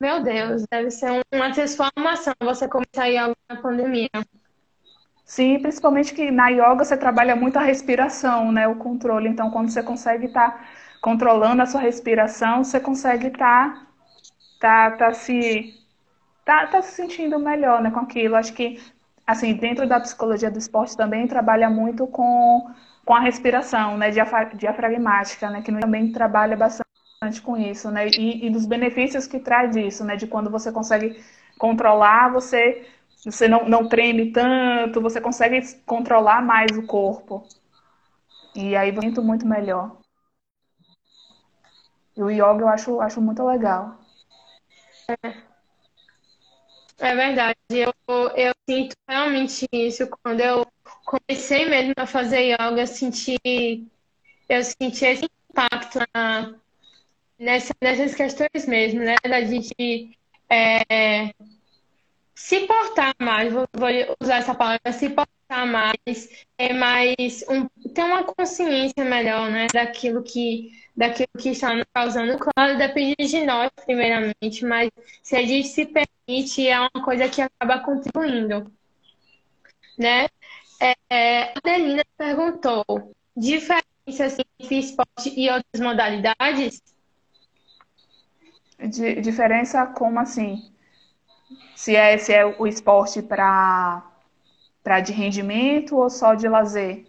meu 0.00 0.22
Deus, 0.22 0.64
deve 0.70 0.90
ser 0.90 1.10
uma 1.30 1.52
transformação 1.52 2.32
você 2.40 2.66
começar 2.66 3.02
a 3.02 3.06
yoga 3.06 3.36
na 3.50 3.56
pandemia. 3.56 4.08
Sim, 5.26 5.60
principalmente 5.60 6.14
que 6.14 6.30
na 6.30 6.48
yoga 6.48 6.84
você 6.84 6.96
trabalha 6.96 7.36
muito 7.36 7.58
a 7.58 7.62
respiração, 7.62 8.50
né? 8.50 8.66
O 8.66 8.76
controle. 8.76 9.28
Então, 9.28 9.50
quando 9.50 9.68
você 9.68 9.82
consegue 9.82 10.26
estar 10.26 10.52
tá 10.52 10.68
controlando 11.00 11.62
a 11.62 11.66
sua 11.66 11.80
respiração, 11.80 12.64
você 12.64 12.80
consegue 12.80 13.28
estar 13.28 13.86
tá, 14.58 14.90
tá, 14.90 14.96
tá, 14.96 15.12
se 15.12 15.74
tá, 16.44 16.66
tá 16.66 16.82
se 16.82 16.92
sentindo 16.92 17.38
melhor, 17.38 17.82
né, 17.82 17.90
com 17.90 18.00
aquilo. 18.00 18.36
Acho 18.36 18.52
que 18.52 18.80
assim, 19.26 19.54
dentro 19.54 19.88
da 19.88 20.00
psicologia 20.00 20.50
do 20.50 20.58
esporte 20.58 20.96
também 20.96 21.26
trabalha 21.26 21.70
muito 21.70 22.06
com, 22.06 22.70
com 23.04 23.14
a 23.14 23.20
respiração, 23.20 23.96
né, 23.96 24.10
diafragmática, 24.10 25.50
né, 25.50 25.62
que 25.62 25.72
também 25.72 26.12
trabalha 26.12 26.56
bastante 26.56 26.90
com 27.42 27.56
isso, 27.56 27.90
né? 27.90 28.08
E, 28.08 28.46
e 28.46 28.50
dos 28.50 28.64
benefícios 28.66 29.26
que 29.26 29.38
traz 29.38 29.76
isso, 29.76 30.04
né? 30.04 30.16
De 30.16 30.26
quando 30.26 30.50
você 30.50 30.72
consegue 30.72 31.22
controlar, 31.58 32.32
você 32.32 32.86
você 33.24 33.46
não, 33.46 33.68
não 33.68 33.86
treme 33.88 34.32
tanto, 34.32 35.00
você 35.02 35.20
consegue 35.20 35.60
controlar 35.84 36.40
mais 36.42 36.76
o 36.78 36.86
corpo. 36.86 37.46
E 38.54 38.74
aí 38.76 38.94
eu 38.94 39.02
sinto 39.02 39.22
muito 39.22 39.46
melhor. 39.46 39.99
E 42.16 42.22
o 42.22 42.30
yoga 42.30 42.62
eu 42.62 42.68
acho, 42.68 43.00
acho 43.00 43.20
muito 43.20 43.44
legal. 43.44 43.98
É, 45.08 45.50
é 46.98 47.14
verdade. 47.14 47.58
Eu, 47.70 47.92
eu 48.36 48.52
sinto 48.68 48.94
realmente 49.08 49.66
isso. 49.72 50.08
Quando 50.22 50.40
eu 50.40 50.66
comecei 51.04 51.68
mesmo 51.68 51.94
a 51.96 52.06
fazer 52.06 52.52
yoga, 52.52 52.82
eu 52.82 52.86
senti, 52.86 53.36
eu 54.48 54.62
senti 54.64 55.04
esse 55.04 55.28
impacto 55.50 55.98
na, 56.14 56.54
nessa, 57.38 57.74
nessas 57.82 58.14
questões 58.14 58.66
mesmo, 58.66 59.00
né? 59.00 59.16
Da 59.24 59.42
gente 59.44 60.18
é, 60.50 61.32
se 62.42 62.66
portar 62.66 63.14
mais, 63.20 63.52
vou, 63.52 63.66
vou, 63.72 63.88
usar 64.20 64.38
essa 64.38 64.54
palavra, 64.54 64.92
se 64.92 65.10
portar 65.10 65.66
mais, 65.66 66.46
é 66.56 66.72
mais 66.72 67.44
um, 67.48 67.68
ter 67.90 68.02
uma 68.02 68.24
consciência 68.24 69.04
melhor, 69.04 69.50
né? 69.50 69.66
Daquilo 69.72 70.22
que, 70.22 70.72
daquilo 70.96 71.28
que 71.38 71.50
está 71.50 71.74
nos 71.74 71.84
causando. 71.92 72.38
Claro, 72.38 72.78
depende 72.78 73.26
de 73.28 73.44
nós, 73.44 73.70
primeiramente, 73.84 74.64
mas 74.64 74.90
se 75.22 75.36
a 75.36 75.42
gente 75.42 75.68
se 75.68 75.86
permite, 75.86 76.66
é 76.66 76.80
uma 76.80 77.04
coisa 77.04 77.28
que 77.28 77.42
acaba 77.42 77.80
contribuindo, 77.80 78.72
né? 79.98 80.26
É, 80.80 80.94
é 81.10 81.42
a 81.42 81.52
Adelina 81.58 82.04
perguntou, 82.16 82.84
diferenças 83.36 84.38
entre 84.58 84.78
esporte 84.78 85.28
e 85.36 85.50
outras 85.50 85.80
modalidades? 85.80 86.82
De, 88.78 89.20
diferença 89.20 89.86
como 89.88 90.18
assim? 90.18 90.69
Se 91.80 91.96
é, 91.96 92.18
se 92.18 92.30
é 92.30 92.44
o 92.44 92.66
esporte 92.66 93.22
para 93.22 94.02
de 95.02 95.14
rendimento 95.14 95.96
ou 95.96 96.10
só 96.10 96.34
de 96.34 96.46
lazer? 96.46 97.06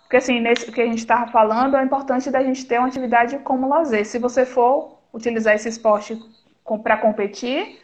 Porque 0.00 0.16
assim, 0.16 0.40
nesse 0.40 0.72
que 0.72 0.80
a 0.80 0.86
gente 0.86 1.00
estava 1.00 1.30
falando, 1.30 1.76
é 1.76 1.84
importante 1.84 2.30
da 2.30 2.42
gente 2.42 2.64
ter 2.64 2.78
uma 2.78 2.88
atividade 2.88 3.38
como 3.40 3.68
lazer. 3.68 4.06
Se 4.06 4.18
você 4.18 4.46
for 4.46 4.98
utilizar 5.12 5.54
esse 5.54 5.68
esporte 5.68 6.18
para 6.82 6.96
competir, 6.96 7.78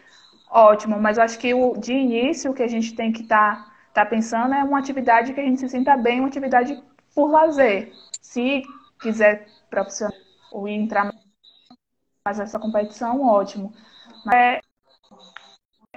ótimo, 0.51 0.98
mas 0.98 1.18
eu 1.18 1.24
acho 1.24 1.38
que 1.38 1.53
o, 1.53 1.77
de 1.77 1.92
início 1.92 2.51
o 2.51 2.55
que 2.55 2.62
a 2.62 2.68
gente 2.68 2.94
tem 2.96 3.12
que 3.12 3.20
estar 3.24 3.66
tá, 3.92 4.05
tá 4.05 4.07
pensando 4.07 4.55
é 4.55 4.64
uma 4.64 4.79
atividade 4.79 5.35
que 5.35 5.40
a 5.40 5.44
gente 5.44 5.61
se 5.61 5.68
sinta 5.68 5.98
bem, 5.98 6.20
uma 6.20 6.29
atividade 6.29 6.83
por 7.14 7.31
lazer. 7.31 7.92
Se 8.22 8.62
quiser 9.03 9.48
profissional 9.68 10.16
ou 10.51 10.66
entrar 10.66 11.12
faz 12.24 12.40
essa 12.40 12.59
competição, 12.59 13.20
ótimo. 13.22 13.70
Mas 14.24 14.35
é, 14.35 14.61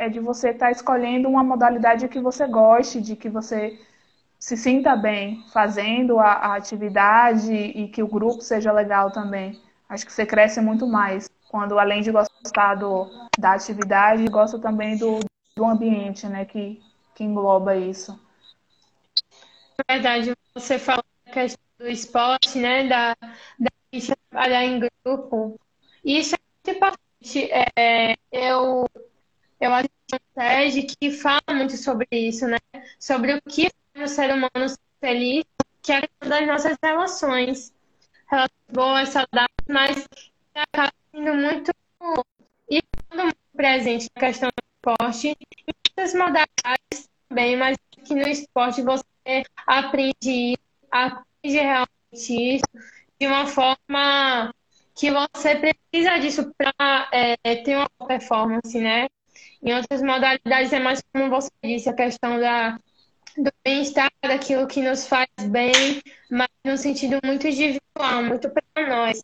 é 0.02 0.10
de 0.10 0.20
você 0.20 0.50
estar 0.50 0.66
tá 0.66 0.72
escolhendo 0.72 1.30
uma 1.30 1.44
modalidade 1.44 2.08
que 2.08 2.20
você 2.20 2.48
goste, 2.48 3.00
de 3.00 3.16
que 3.16 3.30
você 3.30 3.80
se 4.40 4.58
sinta 4.58 4.96
bem 4.96 5.46
fazendo 5.54 6.18
a, 6.18 6.32
a, 6.32 6.56
atividade 6.56 7.54
e 7.54 7.88
que 7.88 8.02
o 8.02 8.08
grupo 8.08 8.42
seja 8.42 8.72
legal 8.72 9.12
também. 9.12 9.62
Acho 9.88 10.04
que 10.04 10.12
você 10.12 10.26
cresce 10.26 10.60
muito 10.60 10.88
mais 10.88 11.30
quando, 11.50 11.78
além 11.78 12.02
de 12.02 12.12
gostar 12.12 12.76
do, 12.76 13.08
da 13.38 13.52
atividade, 13.54 14.26
gosta 14.28 14.58
também 14.58 14.98
do, 14.98 15.20
do 15.56 15.66
ambiente, 15.66 16.26
né, 16.26 16.46
que, 16.46 16.82
que 17.14 17.24
engloba 17.24 17.76
isso. 17.76 18.20
É 19.88 19.94
verdade, 19.94 20.34
você 20.56 20.80
falou 20.80 21.04
da 21.28 21.32
questão 21.32 21.64
do 21.78 21.88
esporte, 21.88 22.58
né, 22.58 22.88
da, 22.88 23.16
da 23.60 23.70
trabalhar 24.32 24.66
em 24.66 24.80
grupo. 24.80 25.60
Isso 26.04 26.34
é 26.34 26.40
muito 26.40 26.78
importante. 26.78 27.52
É, 27.78 28.16
eu, 28.32 28.88
eu 29.62 29.72
acho 29.74 29.88
que 30.08 30.16
um 30.16 30.20
TED 30.34 30.96
que 31.00 31.12
fala 31.12 31.42
muito 31.54 31.78
sobre 31.78 32.08
isso, 32.12 32.48
né? 32.48 32.58
Sobre 33.00 33.36
o 33.36 33.42
que 33.44 33.70
faz 33.94 34.12
o 34.12 34.16
ser 34.16 34.34
humano 34.34 34.76
feliz, 35.00 35.46
que 35.84 35.94
é 35.94 36.02
das 36.20 36.48
nossas 36.48 36.76
relações. 36.84 37.72
Relações 38.30 38.52
boas, 38.72 39.10
saudáveis, 39.10 39.50
mas 39.70 40.08
acaba 40.56 40.92
sendo 41.12 41.34
muito 41.36 41.72
e 42.70 42.82
muito 43.14 43.38
presente 43.56 44.10
na 44.16 44.20
questão 44.20 44.50
do 44.50 44.64
esporte, 44.76 45.28
em 45.28 45.36
muitas 45.68 46.14
modalidades 46.16 47.10
também, 47.30 47.56
mas 47.56 47.78
que 48.04 48.16
no 48.16 48.28
esporte 48.28 48.82
você 48.82 49.44
aprende, 49.68 50.58
aprende 50.90 51.60
realmente 51.60 52.56
isso 52.56 52.66
de 53.20 53.28
uma 53.28 53.46
forma 53.46 54.52
que 54.96 55.12
você 55.12 55.56
precisa 55.56 56.18
disso 56.20 56.52
para 56.58 57.10
é, 57.12 57.36
ter 57.58 57.78
uma 57.78 58.08
performance, 58.08 58.80
né? 58.80 59.08
Em 59.64 59.74
outras 59.74 60.02
modalidades 60.02 60.74
é 60.74 60.80
mais 60.80 61.02
como 61.14 61.30
você 61.30 61.50
disse, 61.64 61.90
a 61.90 61.94
questão 61.94 62.40
da, 62.40 62.80
do 63.38 63.52
bem-estar, 63.64 64.12
daquilo 64.22 64.68
que 64.68 64.82
nos 64.82 65.08
faz 65.08 65.30
bem, 65.50 66.02
mas 66.30 66.50
no 66.66 66.78
sentido 66.78 67.20
muito 67.24 67.48
individual, 67.48 68.24
muito 68.24 68.50
para 68.50 68.88
nós. 68.88 69.22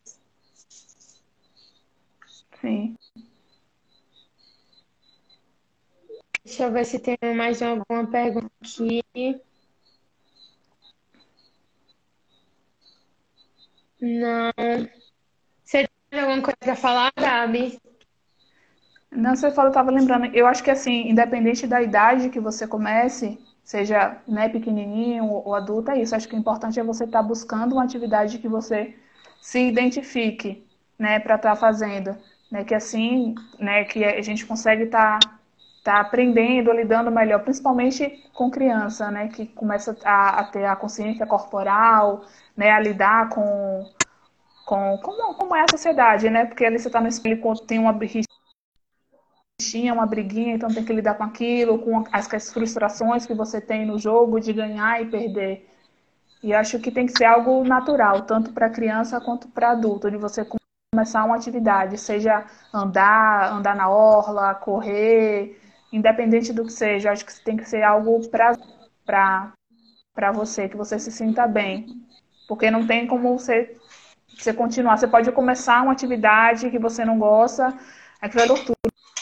Sim. 2.61 2.95
Deixa 6.43 6.63
eu 6.63 6.71
ver 6.71 6.85
se 6.85 6.99
tem 6.99 7.17
mais 7.35 7.61
alguma 7.61 8.09
pergunta 8.09 8.49
aqui. 8.61 9.03
Não. 13.99 14.51
Você 15.63 15.89
tem 16.09 16.19
alguma 16.21 16.41
coisa 16.41 16.57
para 16.59 16.75
falar, 16.75 17.11
Gabi? 17.17 17.77
Não, 19.11 19.35
você 19.35 19.51
falou, 19.51 19.67
eu 19.67 19.71
estava 19.71 19.91
lembrando. 19.91 20.25
Eu 20.35 20.47
acho 20.47 20.63
que 20.63 20.71
assim, 20.71 21.09
independente 21.09 21.65
da 21.65 21.81
idade 21.81 22.29
que 22.29 22.39
você 22.39 22.67
comece, 22.67 23.39
seja 23.63 24.17
né, 24.27 24.49
pequenininho 24.49 25.25
ou 25.25 25.55
adulto, 25.55 25.91
é 25.91 26.01
isso. 26.01 26.15
Acho 26.15 26.27
que 26.27 26.35
o 26.35 26.39
importante 26.39 26.79
é 26.79 26.83
você 26.83 27.05
estar 27.05 27.21
tá 27.21 27.27
buscando 27.27 27.73
uma 27.73 27.83
atividade 27.83 28.37
que 28.39 28.47
você 28.47 28.95
se 29.41 29.59
identifique, 29.67 30.65
né, 30.99 31.19
para 31.19 31.35
estar 31.35 31.51
tá 31.51 31.55
fazendo, 31.55 32.15
né, 32.51 32.63
que 32.63 32.73
assim, 32.75 33.35
né, 33.59 33.83
que 33.85 34.03
a 34.03 34.21
gente 34.21 34.45
consegue 34.45 34.83
estar 34.83 35.19
tá, 35.19 35.29
tá 35.83 35.99
aprendendo, 36.01 36.71
lidando 36.71 37.11
melhor, 37.11 37.43
principalmente 37.43 38.23
com 38.33 38.49
criança, 38.51 39.11
né, 39.11 39.29
que 39.29 39.45
começa 39.47 39.95
a, 40.03 40.41
a 40.41 40.43
ter 40.45 40.65
a 40.65 40.75
consciência 40.75 41.25
corporal, 41.25 42.25
né, 42.55 42.71
a 42.71 42.79
lidar 42.79 43.29
com 43.29 43.85
com 44.65 44.97
como, 45.01 45.33
como 45.35 45.55
é 45.55 45.61
a 45.61 45.67
sociedade, 45.71 46.29
né? 46.29 46.45
Porque 46.45 46.65
ali 46.65 46.77
você 46.77 46.87
está 46.87 46.99
no 46.99 47.07
espelho, 47.07 47.41
tem 47.65 47.79
uma 47.79 47.93
tinha 49.59 49.91
uma 49.93 50.05
briguinha, 50.05 50.53
então 50.53 50.69
tem 50.69 50.85
que 50.85 50.93
lidar 50.93 51.15
com 51.15 51.23
aquilo, 51.23 51.79
com 51.79 52.03
as, 52.11 52.31
as 52.31 52.53
frustrações 52.53 53.25
que 53.25 53.33
você 53.33 53.59
tem 53.59 53.85
no 53.85 53.97
jogo 53.97 54.39
de 54.39 54.53
ganhar 54.53 55.01
e 55.01 55.07
perder. 55.07 55.67
E 56.43 56.53
acho 56.53 56.79
que 56.79 56.91
tem 56.91 57.07
que 57.07 57.17
ser 57.17 57.25
algo 57.25 57.63
natural, 57.63 58.21
tanto 58.21 58.53
para 58.53 58.69
criança 58.69 59.19
quanto 59.19 59.47
para 59.47 59.71
adulto, 59.71 60.11
de 60.11 60.17
você 60.17 60.45
começar 60.93 61.23
uma 61.23 61.35
atividade, 61.35 61.97
seja 61.97 62.45
andar, 62.71 63.51
andar 63.51 63.75
na 63.75 63.89
orla, 63.89 64.53
correr, 64.53 65.59
independente 65.91 66.53
do 66.53 66.63
que 66.63 66.71
seja, 66.71 67.11
acho 67.11 67.25
que 67.25 67.43
tem 67.43 67.57
que 67.57 67.67
ser 67.67 67.81
algo 67.81 68.21
para 68.29 69.51
você, 70.33 70.69
que 70.69 70.77
você 70.77 70.99
se 70.99 71.11
sinta 71.11 71.47
bem. 71.47 71.87
Porque 72.47 72.69
não 72.69 72.85
tem 72.85 73.07
como 73.07 73.37
você, 73.37 73.75
você 74.37 74.53
continuar. 74.53 74.97
Você 74.97 75.07
pode 75.07 75.31
começar 75.31 75.81
uma 75.81 75.91
atividade 75.91 76.69
que 76.69 76.79
você 76.79 77.03
não 77.03 77.17
gosta, 77.17 77.75
aquilo 78.21 78.43
é 78.43 78.47
tortura 78.47 78.76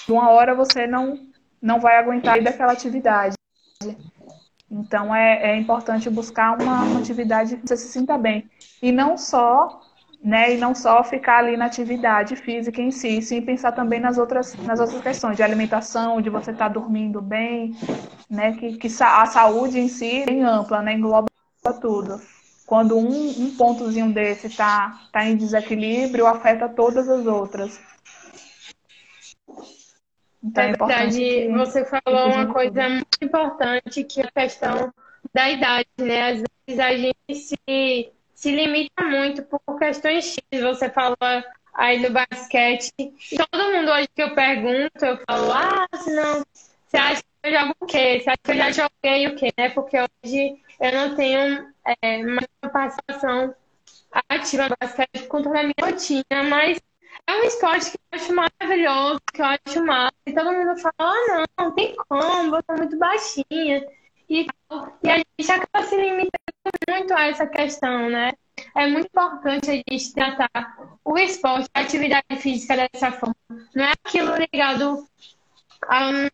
uma 0.08 0.30
hora 0.30 0.56
você 0.56 0.86
não, 0.88 1.20
não 1.62 1.80
vai 1.80 1.98
aguentar 1.98 2.42
daquela 2.42 2.74
atividade. 2.74 3.36
Então 4.70 5.16
é, 5.16 5.52
é 5.52 5.58
importante 5.58 6.10
buscar 6.10 6.62
uma, 6.62 6.84
uma, 6.84 7.00
atividade 7.00 7.58
que 7.58 7.68
você 7.68 7.78
se 7.78 7.88
sinta 7.88 8.18
bem. 8.18 8.50
E 8.82 8.92
não 8.92 9.18
só, 9.18 9.82
né, 10.24 10.54
e 10.54 10.58
não 10.58 10.74
só 10.74 11.04
ficar 11.04 11.40
ali 11.40 11.56
na 11.56 11.66
atividade 11.66 12.36
física 12.36 12.82
em 12.82 12.92
si, 12.92 13.22
sim 13.22 13.42
pensar 13.42 13.72
também 13.72 14.00
nas 14.00 14.18
outras, 14.18 14.56
nas 14.56 14.80
outras 14.80 15.02
questões 15.02 15.38
de 15.38 15.44
alimentação, 15.44 16.22
de 16.22 16.30
você 16.30 16.52
estar 16.52 16.68
tá 16.68 16.74
dormindo 16.74 17.22
bem, 17.22 17.76
né, 18.30 18.54
que, 18.54 18.78
que 18.78 18.88
a 19.02 19.26
saúde 19.26 19.80
em 19.80 19.88
si 19.88 20.24
é 20.24 20.26
bem 20.26 20.44
ampla, 20.44 20.82
né, 20.82 20.94
engloba 20.94 21.28
tudo. 21.80 22.20
Quando 22.66 22.98
um, 22.98 23.30
um 23.30 23.56
pontozinho 23.56 24.12
desse 24.12 24.48
está 24.48 25.00
tá 25.12 25.24
em 25.24 25.38
desequilíbrio, 25.38 26.26
afeta 26.26 26.68
todas 26.68 27.08
as 27.08 27.26
outras. 27.28 27.80
Então, 30.46 30.64
é, 30.64 30.68
é 30.68 30.70
verdade, 30.70 31.18
que... 31.18 31.48
você 31.50 31.86
falou 31.86 32.28
uma 32.28 32.54
coisa 32.54 32.88
muito 32.88 33.18
importante, 33.22 34.04
que 34.04 34.22
é 34.22 34.26
a 34.26 34.42
questão 34.42 34.94
da 35.34 35.50
idade, 35.50 35.90
né? 35.98 36.30
Às 36.30 36.44
vezes 36.68 36.80
a 36.80 36.96
gente 36.96 37.36
se, 37.36 38.12
se 38.36 38.52
limita 38.52 39.04
muito 39.04 39.42
por 39.44 39.80
questões 39.80 40.26
X. 40.26 40.62
Você 40.62 40.90
falou 40.90 41.18
aí 41.74 42.02
do 42.02 42.12
basquete. 42.12 42.92
E 43.00 43.38
todo 43.38 43.74
mundo 43.74 43.92
hoje 43.92 44.08
que 44.16 44.22
eu 44.22 44.36
pergunto, 44.36 45.04
eu 45.04 45.18
falo, 45.28 45.52
ah, 45.52 45.88
não, 46.08 46.44
você 46.86 46.98
acha 46.98 47.24
que 47.24 47.50
eu 47.50 47.60
jogo 47.60 47.76
o 47.80 47.86
quê? 47.88 48.20
Você 48.20 48.30
acha 48.30 48.40
que 48.44 48.52
eu 48.52 48.56
já 48.56 48.72
joguei 48.72 49.28
o 49.28 49.36
quê? 49.36 49.54
Né? 49.58 49.70
Porque 49.70 49.98
hoje 49.98 50.56
eu 50.80 50.92
não 50.92 51.16
tenho 51.16 51.74
é, 52.02 52.24
mais 52.24 52.48
participação 52.72 53.56
ativa 54.30 54.70
no 54.70 54.76
basquete 54.80 55.28
com 55.28 55.42
toda 55.42 55.60
a 55.60 55.64
minha 55.64 55.76
rotina, 55.82 56.44
mas 56.50 56.80
é 57.28 57.34
um 57.34 57.44
esporte 57.44 57.95
acho 58.16 58.34
maravilhoso, 58.34 59.20
que 59.34 59.42
eu 59.42 59.46
acho 59.46 59.86
massa. 59.86 60.14
E 60.26 60.34
todo 60.34 60.52
mundo 60.52 60.78
fala, 60.80 60.94
ah, 61.00 61.28
não, 61.28 61.66
não 61.66 61.76
tem 61.76 61.96
como, 62.08 62.52
você 62.52 62.66
é 62.70 62.76
muito 62.76 62.98
baixinha. 62.98 63.88
E, 64.30 64.48
e 65.04 65.10
a 65.10 65.18
gente 65.18 65.52
acaba 65.52 65.86
se 65.86 65.96
limitando 65.96 66.32
muito 66.90 67.14
a 67.14 67.28
essa 67.28 67.46
questão, 67.48 68.10
né? 68.10 68.32
É 68.76 68.88
muito 68.88 69.08
importante 69.08 69.70
a 69.70 69.74
gente 69.76 70.14
tratar 70.14 70.78
o 71.04 71.18
esporte, 71.18 71.70
a 71.74 71.82
atividade 71.82 72.36
física 72.38 72.76
dessa 72.76 73.12
forma. 73.12 73.36
Não 73.76 73.84
é 73.84 73.92
aquilo 73.92 74.34
ligado 74.36 75.06
a 75.88 76.10
um, 76.10 76.28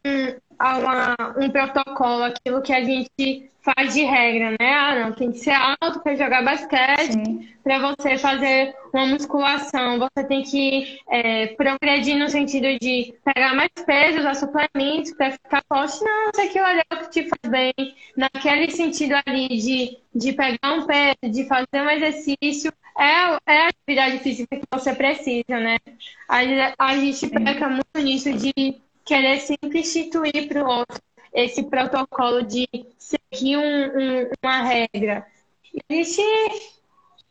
a 0.59 0.77
uma, 0.77 1.15
um 1.37 1.49
protocolo, 1.49 2.23
aquilo 2.23 2.61
que 2.61 2.73
a 2.73 2.83
gente 2.83 3.51
faz 3.63 3.93
de 3.93 4.03
regra, 4.03 4.51
né? 4.51 4.73
Ah, 4.73 4.99
não, 4.99 5.11
tem 5.13 5.31
que 5.31 5.39
ser 5.39 5.53
alto 5.53 5.99
para 6.01 6.15
jogar 6.15 6.43
basquete, 6.43 7.55
para 7.63 7.79
você 7.79 8.17
fazer 8.17 8.75
uma 8.93 9.05
musculação, 9.05 9.99
você 9.99 10.23
tem 10.27 10.41
que 10.41 10.99
é, 11.09 11.47
progredir 11.47 12.17
no 12.17 12.27
sentido 12.27 12.67
de 12.79 13.13
pegar 13.23 13.53
mais 13.55 13.69
peso, 13.85 14.19
usar 14.19 14.35
suplementos 14.35 15.13
para 15.13 15.31
ficar 15.31 15.63
forte. 15.67 16.03
Não, 16.03 16.31
se 16.33 16.41
aquilo 16.41 16.65
ali 16.65 16.81
é 16.89 16.95
o 16.95 16.97
que 16.99 17.09
te 17.09 17.29
faz 17.29 17.51
bem, 17.51 17.73
naquele 18.17 18.71
sentido 18.71 19.13
ali 19.25 19.47
de, 19.47 19.97
de 20.13 20.33
pegar 20.33 20.73
um 20.73 20.85
peso, 20.85 21.31
de 21.31 21.47
fazer 21.47 21.81
um 21.81 21.89
exercício, 21.89 22.73
é, 22.97 23.53
é 23.53 23.65
a 23.65 23.67
atividade 23.67 24.19
física 24.19 24.57
que 24.57 24.65
você 24.71 24.93
precisa, 24.93 25.59
né? 25.59 25.77
A, 26.27 26.39
a 26.79 26.97
gente 26.97 27.27
peca 27.27 27.69
muito 27.69 27.99
nisso 27.99 28.33
de 28.33 28.81
querer 29.05 29.39
sempre 29.39 29.79
instituir 29.79 30.47
para 30.47 30.63
o 30.63 30.67
outro 30.67 31.01
esse 31.33 31.63
protocolo 31.63 32.43
de 32.43 32.67
seguir 32.97 33.57
um, 33.57 33.61
um, 33.61 34.29
uma 34.43 34.63
regra. 34.63 35.25
A 35.89 35.93
gente, 35.93 36.21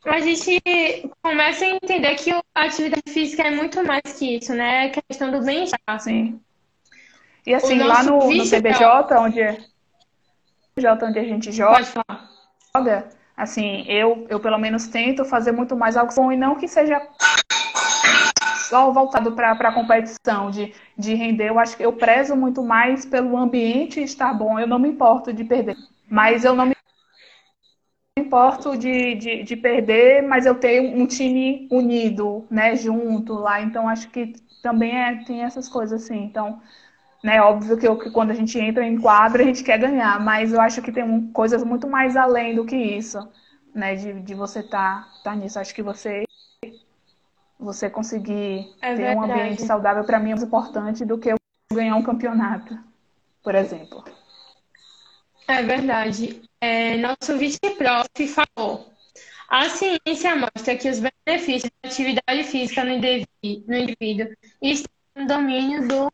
a 0.05 0.19
gente 0.19 1.11
começa 1.21 1.65
a 1.65 1.69
entender 1.69 2.15
que 2.15 2.31
a 2.31 2.41
atividade 2.55 3.11
física 3.11 3.43
é 3.43 3.51
muito 3.51 3.83
mais 3.85 4.01
que 4.17 4.37
isso, 4.37 4.53
né? 4.53 4.87
É 4.87 4.89
questão 4.89 5.31
do 5.31 5.43
bem-estar. 5.43 5.99
Sim. 5.99 6.39
E 7.45 7.53
assim, 7.53 7.79
lá 7.79 8.03
no, 8.03 8.17
no 8.17 8.43
CBJ, 8.43 8.85
onde, 9.17 9.41
onde 11.03 11.19
a 11.19 11.23
gente 11.23 11.51
joga, 11.51 11.83
joga 12.75 13.09
assim, 13.35 13.83
eu, 13.87 14.27
eu 14.29 14.39
pelo 14.39 14.57
menos 14.57 14.87
tento 14.87 15.25
fazer 15.25 15.51
muito 15.51 15.75
mais 15.75 15.97
algo 15.97 16.13
bom 16.13 16.31
e 16.31 16.37
não 16.37 16.55
que 16.55 16.67
seja 16.67 17.01
só 18.71 18.89
voltado 18.89 19.33
para 19.33 19.51
a 19.51 19.73
competição, 19.73 20.49
de, 20.49 20.73
de 20.97 21.13
render. 21.13 21.49
Eu 21.49 21.59
acho 21.59 21.75
que 21.75 21.83
eu 21.85 21.91
prezo 21.91 22.37
muito 22.37 22.63
mais 22.63 23.05
pelo 23.05 23.35
ambiente 23.37 24.01
estar 24.01 24.33
bom. 24.33 24.57
Eu 24.57 24.65
não 24.65 24.79
me 24.79 24.87
importo 24.87 25.33
de 25.33 25.43
perder. 25.43 25.75
Mas 26.09 26.45
eu 26.45 26.55
não 26.55 26.65
me 26.67 26.73
importo 28.17 28.77
de, 28.77 29.15
de, 29.15 29.43
de 29.43 29.55
perder, 29.57 30.21
mas 30.23 30.45
eu 30.45 30.55
tenho 30.55 30.97
um 30.97 31.05
time 31.05 31.67
unido, 31.69 32.45
né, 32.49 32.73
junto 32.77 33.33
lá. 33.33 33.61
Então 33.61 33.89
acho 33.89 34.09
que 34.09 34.33
também 34.63 34.97
é, 34.97 35.21
tem 35.25 35.43
essas 35.43 35.67
coisas 35.67 36.03
assim. 36.03 36.23
Então, 36.23 36.61
né, 37.21 37.41
óbvio 37.41 37.77
que, 37.77 37.85
eu, 37.87 37.97
que 37.97 38.09
quando 38.09 38.31
a 38.31 38.33
gente 38.33 38.57
entra 38.57 38.85
em 38.85 38.97
quadro 38.99 39.41
a 39.41 39.45
gente 39.45 39.63
quer 39.65 39.79
ganhar, 39.79 40.17
mas 40.21 40.53
eu 40.53 40.61
acho 40.61 40.81
que 40.81 40.93
tem 40.93 41.03
um, 41.03 41.29
coisas 41.33 41.61
muito 41.63 41.89
mais 41.89 42.15
além 42.15 42.55
do 42.55 42.65
que 42.65 42.75
isso, 42.77 43.19
né, 43.75 43.95
de, 43.95 44.13
de 44.21 44.33
você 44.33 44.61
estar 44.61 45.03
tá, 45.23 45.31
tá 45.31 45.35
nisso. 45.35 45.59
Acho 45.59 45.75
que 45.75 45.83
você 45.83 46.23
você 47.61 47.89
conseguir 47.89 48.73
é 48.81 48.95
ter 48.95 49.03
verdade. 49.03 49.17
um 49.17 49.23
ambiente 49.23 49.61
saudável, 49.61 50.03
para 50.03 50.19
mim, 50.19 50.31
é 50.31 50.33
mais 50.33 50.43
importante 50.43 51.05
do 51.05 51.17
que 51.17 51.29
eu 51.29 51.37
ganhar 51.71 51.95
um 51.95 52.03
campeonato, 52.03 52.77
por 53.43 53.55
exemplo. 53.55 54.03
É 55.47 55.61
verdade. 55.61 56.41
É, 56.59 56.97
nosso 56.97 57.37
vice-prof 57.37 58.07
falou. 58.27 58.91
A 59.47 59.69
ciência 59.69 60.35
mostra 60.35 60.75
que 60.77 60.89
os 60.89 60.99
benefícios 60.99 61.71
da 61.83 61.89
atividade 61.89 62.43
física 62.45 62.83
no 62.83 62.91
indivíduo 62.91 64.33
estão 64.61 64.91
no 65.15 65.27
domínio 65.27 65.87
do 65.87 66.11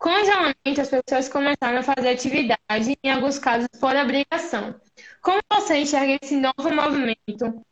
o 0.00 0.20
isolamento, 0.20 0.80
as 0.80 0.88
pessoas 0.88 1.28
começaram 1.28 1.78
a 1.78 1.82
fazer 1.82 2.10
atividade, 2.10 2.98
em 3.02 3.10
alguns 3.10 3.38
casos 3.38 3.68
por 3.80 3.94
obrigação. 3.96 4.74
Como 5.20 5.40
você 5.50 5.78
enxerga 5.78 6.18
esse 6.22 6.36
novo 6.36 6.74
movimento 6.74 7.64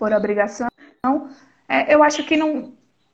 por 0.00 0.12
obrigação. 0.14 0.66
É, 1.68 1.94
eu 1.94 2.02
acho 2.02 2.24
que 2.24 2.36
não. 2.36 2.72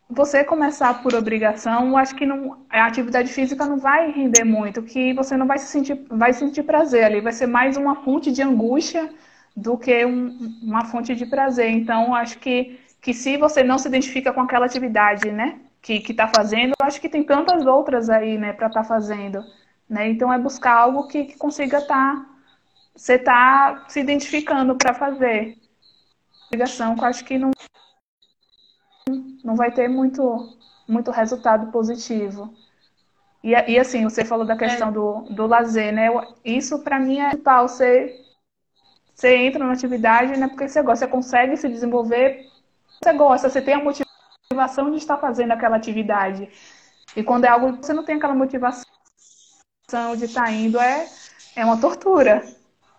Você 0.09 0.45
começar 0.45 1.03
por 1.03 1.15
obrigação, 1.15 1.97
acho 1.97 2.15
que 2.15 2.25
não, 2.25 2.65
a 2.71 2.87
atividade 2.87 3.33
física 3.33 3.67
não 3.67 3.77
vai 3.77 4.13
render 4.13 4.45
muito, 4.45 4.81
que 4.81 5.13
você 5.13 5.37
não 5.37 5.49
vai 5.49 5.59
se 5.59 5.67
sentir, 5.67 6.01
vai 6.09 6.33
sentir 6.33 6.63
prazer 6.63 7.03
ali, 7.03 7.21
vai 7.21 7.33
ser 7.33 7.49
mais 7.49 7.77
uma 7.77 7.97
fonte 7.97 8.31
de 8.31 8.41
angústia 8.41 9.13
do 9.57 9.77
que 9.77 10.07
um, 10.07 10.61
uma 10.63 10.85
fonte 10.85 11.13
de 11.13 11.27
prazer. 11.27 11.71
Então, 11.71 12.15
acho 12.15 12.39
que, 12.39 12.79
que 13.01 13.13
se 13.13 13.37
você 13.37 13.65
não 13.65 13.79
se 13.79 13.89
identifica 13.89 14.33
com 14.33 14.41
aquela 14.41 14.67
atividade, 14.67 15.33
né, 15.33 15.59
que 15.83 15.95
está 16.09 16.29
fazendo, 16.29 16.75
acho 16.81 17.01
que 17.01 17.09
tem 17.09 17.25
tantas 17.25 17.67
outras 17.67 18.09
aí, 18.09 18.39
né, 18.39 18.53
para 18.53 18.69
estar 18.69 18.83
tá 18.83 18.89
fazendo. 18.89 19.43
Né? 19.91 20.09
Então 20.09 20.33
é 20.33 20.39
buscar 20.39 20.75
algo 20.75 21.09
que, 21.09 21.25
que 21.25 21.37
consiga 21.37 21.79
estar. 21.79 22.15
Tá, 22.15 22.27
você 22.95 23.15
está 23.15 23.85
se 23.89 24.01
identificando 24.01 24.77
para 24.77 24.95
fazer. 24.95 25.59
Ligação 26.51 26.95
que 26.95 27.01
eu 27.01 27.05
acho 27.07 27.25
que 27.25 27.39
não, 27.39 27.51
não 29.45 29.57
vai 29.57 29.73
ter 29.73 29.89
muito, 29.89 30.57
muito 30.89 31.11
resultado 31.11 31.71
positivo. 31.71 32.55
E, 33.43 33.51
e 33.51 33.79
assim, 33.79 34.05
você 34.05 34.25
falou 34.25 34.45
da 34.45 34.57
questão 34.57 34.89
é. 34.89 34.93
do, 34.93 35.21
do 35.31 35.47
lazer, 35.47 35.93
né? 35.93 36.09
Isso 36.45 36.81
para 36.81 36.99
mim 36.99 37.21
é 37.21 37.37
tal. 37.37 37.69
Você, 37.69 38.25
você 39.15 39.37
entra 39.37 39.65
na 39.65 39.73
atividade, 39.73 40.37
né? 40.37 40.49
Porque 40.49 40.69
você 40.69 40.83
gosta, 40.83 41.07
você 41.07 41.13
consegue 41.13 41.57
se 41.57 41.69
desenvolver, 41.69 42.51
você 43.01 43.13
gosta, 43.13 43.49
você 43.49 43.63
tem 43.63 43.75
a 43.75 43.83
motivação 43.83 44.91
de 44.91 44.97
estar 44.97 45.17
fazendo 45.19 45.53
aquela 45.53 45.77
atividade. 45.77 46.49
E 47.15 47.23
quando 47.23 47.45
é 47.45 47.49
algo 47.49 47.77
que 47.77 47.87
você 47.87 47.93
não 47.93 48.05
tem 48.05 48.17
aquela 48.17 48.35
motivação 48.35 48.85
de 50.17 50.25
estar 50.25 50.51
indo, 50.53 50.81
é, 50.81 51.07
é 51.55 51.65
uma 51.65 51.81
tortura, 51.81 52.45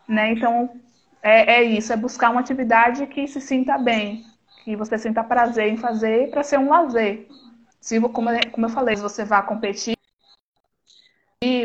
né? 0.08 0.32
Então, 0.32 0.72
é, 1.22 1.56
é 1.56 1.64
isso, 1.64 1.92
é 1.92 1.98
buscar 1.98 2.30
uma 2.30 2.42
atividade 2.42 3.06
que 3.08 3.28
se 3.28 3.42
sinta 3.42 3.78
bem, 3.78 4.26
que 4.64 4.76
você 4.76 4.98
sinta 4.98 5.24
prazer 5.24 5.72
em 5.72 5.78
fazer 5.78 6.30
para 6.30 6.44
ser 6.44 6.60
um 6.60 6.70
lazer. 6.70 7.28
Se, 7.80 8.00
como, 8.02 8.30
como 8.52 8.66
eu 8.66 8.70
falei, 8.70 8.96
se 8.96 9.02
você 9.02 9.24
vai 9.24 9.46
competir, 9.46 9.96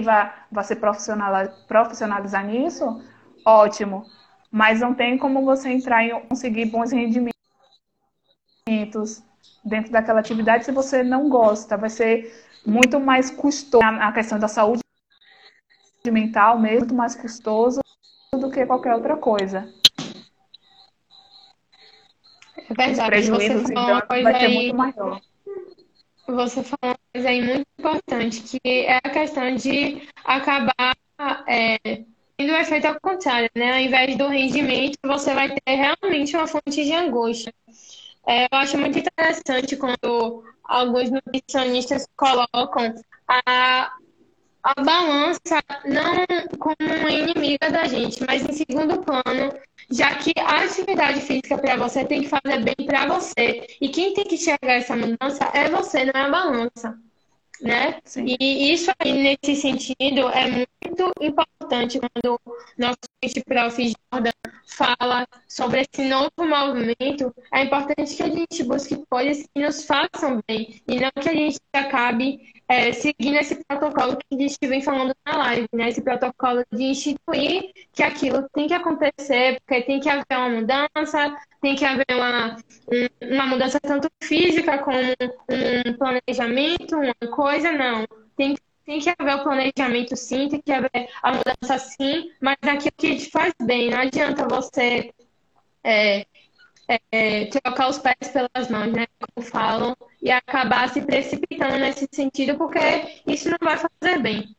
vai, 0.03 0.33
vai 0.51 0.65
se 0.65 0.77
profissionalizar 0.77 2.47
nisso, 2.47 3.03
ótimo. 3.45 4.05
Mas 4.51 4.81
não 4.81 4.95
tem 4.95 5.17
como 5.17 5.45
você 5.45 5.71
entrar 5.71 6.05
e 6.05 6.11
conseguir 6.23 6.67
bons 6.67 6.93
rendimentos 6.93 7.33
dentro 9.65 9.91
daquela 9.91 10.21
atividade 10.21 10.65
se 10.65 10.73
você 10.73 11.03
não 11.03 11.29
gosta. 11.29 11.77
Vai 11.77 11.91
ser 11.91 12.47
muito 12.65 13.01
mais 13.01 13.31
custoso 13.31 13.85
a 13.85 14.13
questão 14.13 14.39
da 14.39 14.49
saúde 14.49 14.83
mental 16.05 16.59
mesmo, 16.59 16.81
muito 16.81 16.95
mais 16.95 17.15
custoso 17.15 17.82
do 18.35 18.51
que 18.51 18.67
qualquer 18.67 18.95
outra 18.95 19.17
coisa. 19.17 19.73
É 22.57 22.75
verdade. 22.75 23.27
Então, 23.27 24.03
vai 24.23 24.41
ser 24.41 24.49
muito 24.49 24.77
maior 24.77 25.21
você 26.27 26.63
falou 26.63 26.95
uma 26.95 26.99
coisa 27.13 27.29
aí 27.29 27.43
muito 27.43 27.67
importante, 27.79 28.43
que 28.43 28.61
é 28.65 28.97
a 28.97 29.11
questão 29.11 29.55
de 29.55 30.09
acabar 30.25 30.97
é, 31.47 31.79
tendo 32.37 32.53
o 32.53 32.57
efeito 32.57 32.87
ao 32.87 33.01
contrário, 33.01 33.51
né? 33.55 33.75
Ao 33.75 33.81
invés 33.81 34.17
do 34.17 34.29
rendimento, 34.29 34.99
você 35.05 35.35
vai 35.35 35.51
ter 35.51 35.75
realmente 35.75 36.37
uma 36.37 36.47
fonte 36.47 36.85
de 36.85 36.93
angústia. 36.93 37.53
É, 38.27 38.45
eu 38.45 38.59
acho 38.59 38.79
muito 38.79 38.99
interessante 38.99 39.77
quando 39.77 40.45
alguns 40.65 41.11
nutricionistas 41.11 42.07
colocam 42.17 42.95
a, 43.29 43.93
a 44.63 44.75
balança 44.83 45.63
não 45.85 46.25
como 46.59 46.77
uma 46.81 47.11
inimiga 47.11 47.71
da 47.71 47.85
gente, 47.87 48.23
mas 48.27 48.43
em 48.49 48.53
segundo 48.53 49.03
plano, 49.03 49.53
já 49.91 50.15
que 50.17 50.33
a 50.39 50.63
atividade 50.65 51.21
física 51.21 51.59
para 51.59 51.77
você 51.77 52.05
tem 52.05 52.23
que 52.23 52.29
fazer 52.29 52.63
bem 52.63 52.87
para 52.87 53.07
você. 53.07 53.67
E 53.81 53.89
quem 53.89 54.15
tem 54.15 54.25
que 54.25 54.37
enxergar 54.37 54.75
essa 54.75 54.97
mudança 54.97 55.51
é 55.53 55.69
você, 55.69 56.05
não 56.05 56.21
é 56.21 56.25
a 56.25 56.31
balança. 56.31 56.99
Né? 57.61 58.01
E 58.17 58.73
isso 58.73 58.91
aí, 58.99 59.13
nesse 59.13 59.61
sentido, 59.61 60.29
é 60.31 60.49
muito 60.49 60.69
importante 61.21 61.99
quando 61.99 62.41
nosso 62.79 63.45
prof. 63.47 63.93
Jordan 64.13 64.31
fala 64.67 65.27
sobre 65.49 65.83
esse 65.83 66.09
novo 66.09 66.31
movimento. 66.39 67.35
É 67.53 67.65
importante 67.65 68.17
que 68.17 68.23
a 68.23 68.29
gente 68.29 68.65
busque 68.65 69.03
coisas 69.09 69.47
que 69.55 69.63
nos 69.63 69.85
façam 69.85 70.41
bem 70.47 70.81
e 70.89 71.01
não 71.01 71.11
que 71.11 71.29
a 71.29 71.33
gente 71.33 71.59
acabe 71.73 72.41
é, 72.69 72.93
seguindo 72.93 73.37
esse 73.37 73.63
protocolo 73.65 74.17
que 74.17 74.35
a 74.35 74.39
gente 74.39 74.57
vem 74.63 74.81
falando 74.81 75.15
na 75.27 75.37
live, 75.37 75.69
né? 75.75 75.89
Esse 75.89 76.03
protocolo 76.03 76.65
de 76.73 76.85
instituir 76.85 77.71
que 77.93 78.03
aquilo 78.03 78.49
tem 78.55 78.67
que 78.67 78.75
acontecer, 78.75 79.61
porque 79.61 79.83
tem 79.83 80.01
que 80.01 80.09
haver 80.09 80.25
uma 80.31 80.49
mudança, 80.49 81.37
tem 81.61 81.75
que 81.75 81.85
haver 81.85 82.07
uma, 82.11 82.57
uma 83.31 83.47
mudança 83.47 83.79
tanto 83.81 84.09
física 84.23 84.79
como 84.79 84.99
um 84.99 85.93
planejamento, 85.95 86.97
uma 86.97 87.31
coisa, 87.31 87.73
não. 87.73 88.07
Tem, 88.37 88.57
tem 88.85 89.01
que 89.01 89.13
haver 89.17 89.37
o 89.37 89.43
planejamento 89.43 90.17
sim, 90.17 90.49
tem 90.49 90.61
que 90.61 90.73
haver 90.73 91.09
a 91.23 91.33
mudança 91.33 91.79
sim, 91.79 92.31
mas 92.41 92.57
aquilo 92.63 92.93
que 92.97 93.17
te 93.17 93.31
faz 93.31 93.55
bem. 93.63 93.91
Não 93.91 93.99
adianta 93.99 94.47
você 94.49 95.13
é, 95.85 96.27
é, 97.11 97.47
trocar 97.47 97.89
os 97.89 97.99
pés 97.99 98.29
pelas 98.33 98.69
mãos, 98.69 98.93
né? 98.93 99.07
Como 99.19 99.47
falam, 99.47 99.97
e 100.21 100.31
acabar 100.31 100.89
se 100.89 101.01
precipitando 101.01 101.79
nesse 101.79 102.09
sentido, 102.13 102.57
porque 102.57 103.23
isso 103.27 103.49
não 103.49 103.59
vai 103.61 103.77
fazer 103.77 104.19
bem. 104.19 104.55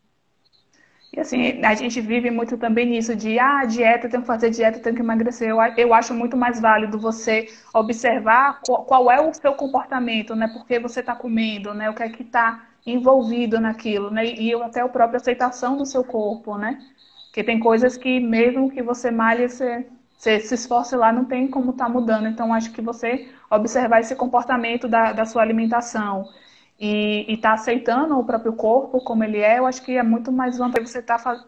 E 1.15 1.19
assim, 1.19 1.63
a 1.63 1.75
gente 1.75 2.01
vive 2.01 2.31
muito 2.31 2.57
também 2.57 2.87
nisso 2.87 3.15
de, 3.15 3.37
ah, 3.37 3.65
dieta, 3.65 4.09
tenho 4.09 4.23
que 4.23 4.27
fazer 4.27 4.49
dieta, 4.49 4.79
tenho 4.79 4.95
que 4.95 5.01
emagrecer. 5.01 5.47
Eu, 5.47 5.57
eu 5.77 5.93
acho 5.93 6.11
muito 6.11 6.35
mais 6.35 6.59
válido 6.59 6.97
você 6.97 7.47
observar 7.71 8.61
qual, 8.65 8.83
qual 8.83 9.11
é 9.11 9.21
o 9.21 9.31
seu 9.31 9.53
comportamento, 9.53 10.35
né? 10.35 10.47
Porque 10.47 10.79
você 10.79 11.01
está 11.01 11.15
comendo, 11.15 11.71
né? 11.73 11.87
O 11.87 11.93
que 11.93 12.01
é 12.01 12.09
que 12.09 12.23
está 12.23 12.67
envolvido 12.85 13.59
naquilo, 13.59 14.09
né? 14.11 14.25
E 14.25 14.53
até 14.53 14.81
a 14.81 14.89
própria 14.89 15.17
aceitação 15.17 15.77
do 15.77 15.85
seu 15.85 16.03
corpo, 16.03 16.57
né? 16.57 16.79
Porque 17.25 17.43
tem 17.43 17.59
coisas 17.59 17.97
que 17.97 18.19
mesmo 18.19 18.69
que 18.71 18.81
você 18.83 19.09
malhe, 19.11 19.49
você 19.49 19.87
você 20.23 20.39
se 20.39 20.55
esforce 20.55 20.95
lá, 20.95 21.11
não 21.11 21.25
tem 21.25 21.49
como 21.49 21.71
estar 21.71 21.85
tá 21.85 21.91
mudando. 21.91 22.27
Então, 22.29 22.53
acho 22.53 22.71
que 22.71 22.81
você 22.81 23.27
observar 23.51 23.99
esse 23.99 24.15
comportamento 24.15 24.87
da, 24.87 25.11
da 25.11 25.25
sua 25.25 25.41
alimentação 25.41 26.29
e 26.79 27.25
estar 27.27 27.49
tá 27.49 27.55
aceitando 27.55 28.17
o 28.17 28.23
próprio 28.23 28.53
corpo 28.53 29.01
como 29.01 29.23
ele 29.23 29.39
é, 29.39 29.59
eu 29.59 29.65
acho 29.65 29.83
que 29.83 29.97
é 29.97 30.03
muito 30.03 30.31
mais 30.31 30.57
vantajoso 30.57 30.93
você 30.93 30.99
estar 30.99 31.21
tá 31.21 31.43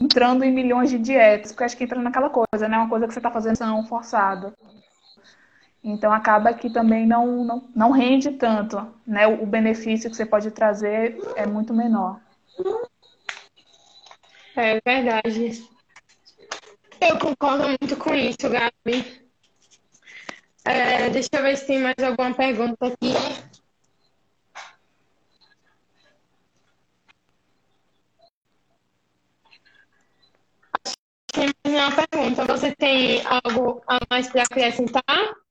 entrando 0.00 0.42
em 0.42 0.50
milhões 0.50 0.90
de 0.90 0.98
dietas, 0.98 1.52
porque 1.52 1.64
acho 1.64 1.76
que 1.76 1.84
entra 1.84 2.00
naquela 2.00 2.30
coisa, 2.30 2.66
né? 2.66 2.78
Uma 2.78 2.88
coisa 2.88 3.06
que 3.06 3.12
você 3.12 3.18
está 3.18 3.30
fazendo 3.30 3.56
são 3.56 3.84
forçado. 3.84 4.54
Então 5.84 6.12
acaba 6.12 6.54
que 6.54 6.70
também 6.70 7.06
não, 7.06 7.44
não, 7.44 7.68
não 7.74 7.90
rende 7.90 8.30
tanto, 8.32 8.76
né? 9.04 9.26
O, 9.26 9.44
benefício 9.44 10.08
que 10.08 10.16
você 10.16 10.24
pode 10.24 10.50
trazer 10.52 11.18
é 11.34 11.44
muito 11.44 11.74
menor. 11.74 12.20
É 14.54 14.80
verdade. 14.84 15.68
Eu 17.00 17.18
concordo 17.18 17.66
muito 17.66 17.96
com 17.96 18.14
isso, 18.14 18.48
Gabi. 18.48 19.22
É, 20.64 21.10
deixa 21.10 21.28
eu 21.32 21.42
ver 21.42 21.56
se 21.56 21.66
tem 21.66 21.80
mais 21.80 21.98
alguma 21.98 22.32
pergunta 22.32 22.86
aqui. 22.86 23.12
Tem 31.32 31.50
mais 31.64 31.94
uma 31.94 32.06
pergunta. 32.06 32.44
Você 32.44 32.72
tem 32.76 33.20
algo 33.26 33.82
a 33.88 33.98
mais 34.08 34.28
para 34.28 34.42
acrescentar? 34.42 35.41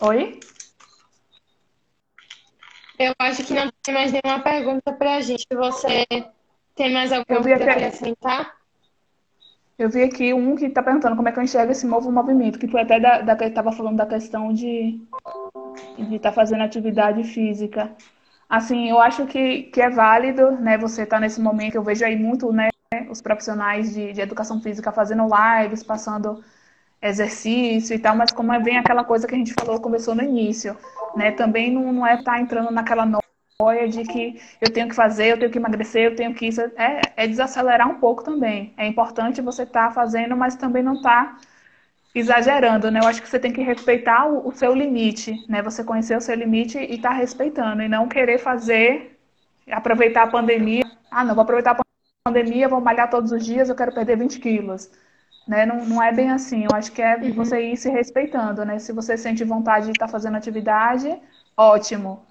Oi? 0.00 0.38
Eu 2.98 3.12
acho 3.18 3.44
que 3.44 3.52
não 3.52 3.68
tem 3.82 3.94
mais 3.94 4.12
nenhuma 4.12 4.40
pergunta 4.42 4.92
para 4.92 5.16
a 5.16 5.20
gente. 5.20 5.44
Você 5.52 6.06
tem 6.76 6.92
mais 6.92 7.12
alguma 7.12 7.42
coisa 7.42 7.58
para 7.58 7.72
acrescentar? 7.72 8.56
Eu 9.76 9.88
vi 9.88 10.02
aqui 10.02 10.32
um 10.32 10.54
que 10.54 10.66
está 10.66 10.82
perguntando 10.82 11.16
como 11.16 11.28
é 11.28 11.32
que 11.32 11.38
eu 11.38 11.42
enxergo 11.42 11.72
esse 11.72 11.86
novo 11.86 12.12
movimento, 12.12 12.58
que 12.58 12.68
foi 12.68 12.82
até 12.82 13.00
da, 13.00 13.20
da 13.22 13.36
que 13.36 13.44
estava 13.44 13.72
falando 13.72 13.96
da 13.96 14.06
questão 14.06 14.52
de 14.52 15.00
estar 15.98 16.30
tá 16.30 16.32
fazendo 16.32 16.62
atividade 16.62 17.24
física. 17.24 17.92
Assim, 18.48 18.88
eu 18.88 19.00
acho 19.00 19.26
que, 19.26 19.64
que 19.64 19.80
é 19.80 19.90
válido, 19.90 20.52
né? 20.52 20.78
Você 20.78 21.02
estar 21.02 21.16
tá 21.16 21.20
nesse 21.20 21.40
momento, 21.40 21.74
eu 21.74 21.82
vejo 21.82 22.04
aí 22.04 22.16
muito, 22.16 22.52
né? 22.52 22.68
Os 23.10 23.20
profissionais 23.20 23.94
de, 23.94 24.12
de 24.12 24.20
educação 24.20 24.60
física 24.60 24.92
fazendo 24.92 25.26
lives, 25.28 25.82
passando 25.82 26.42
exercício 27.00 27.94
e 27.94 27.98
tal, 27.98 28.16
mas 28.16 28.32
como 28.32 28.52
é 28.52 28.60
bem 28.60 28.78
aquela 28.78 29.04
coisa 29.04 29.26
que 29.26 29.34
a 29.34 29.38
gente 29.38 29.54
falou, 29.54 29.80
começou 29.80 30.14
no 30.14 30.22
início, 30.22 30.76
né? 31.16 31.30
Também 31.30 31.70
não, 31.70 31.92
não 31.92 32.06
é 32.06 32.14
estar 32.14 32.32
tá 32.32 32.40
entrando 32.40 32.70
naquela 32.70 33.06
de 33.90 34.04
que 34.04 34.40
eu 34.60 34.72
tenho 34.72 34.88
que 34.88 34.94
fazer, 34.94 35.32
eu 35.32 35.38
tenho 35.38 35.50
que 35.50 35.58
emagrecer, 35.58 36.04
eu 36.04 36.14
tenho 36.14 36.32
que 36.32 36.46
isso. 36.46 36.60
É, 36.76 37.00
é 37.16 37.26
desacelerar 37.26 37.88
um 37.88 37.98
pouco 37.98 38.22
também. 38.22 38.72
É 38.76 38.86
importante 38.86 39.42
você 39.42 39.64
estar 39.64 39.88
tá 39.88 39.90
fazendo, 39.92 40.36
mas 40.36 40.54
também 40.54 40.80
não 40.80 40.94
estar 40.94 41.34
tá 41.34 41.40
exagerando, 42.14 42.88
né? 42.88 43.00
Eu 43.00 43.08
acho 43.08 43.20
que 43.20 43.28
você 43.28 43.38
tem 43.38 43.52
que 43.52 43.60
respeitar 43.60 44.26
o, 44.26 44.46
o 44.48 44.52
seu 44.52 44.72
limite, 44.72 45.34
né? 45.48 45.60
Você 45.62 45.82
conhecer 45.82 46.16
o 46.16 46.20
seu 46.20 46.36
limite 46.36 46.78
e 46.78 46.94
estar 46.94 47.10
tá 47.10 47.14
respeitando, 47.16 47.82
e 47.82 47.88
não 47.88 48.08
querer 48.08 48.38
fazer, 48.38 49.18
aproveitar 49.68 50.22
a 50.22 50.28
pandemia. 50.28 50.84
Ah, 51.10 51.24
não, 51.24 51.34
vou 51.34 51.42
aproveitar 51.42 51.72
a 51.72 52.30
pandemia, 52.30 52.68
vou 52.68 52.80
malhar 52.80 53.10
todos 53.10 53.32
os 53.32 53.44
dias, 53.44 53.68
eu 53.68 53.74
quero 53.74 53.92
perder 53.92 54.16
20 54.16 54.38
quilos. 54.38 54.88
Né? 55.48 55.66
Não, 55.66 55.84
não 55.84 56.02
é 56.02 56.12
bem 56.12 56.30
assim. 56.30 56.64
Eu 56.64 56.76
acho 56.76 56.92
que 56.92 57.02
é 57.02 57.16
uhum. 57.16 57.32
você 57.32 57.72
ir 57.72 57.76
se 57.76 57.90
respeitando, 57.90 58.64
né? 58.64 58.78
Se 58.78 58.92
você 58.92 59.16
sente 59.16 59.42
vontade 59.44 59.86
de 59.86 59.92
estar 59.92 60.08
fazendo 60.08 60.36
atividade, 60.36 61.18
ótimo 61.56 62.28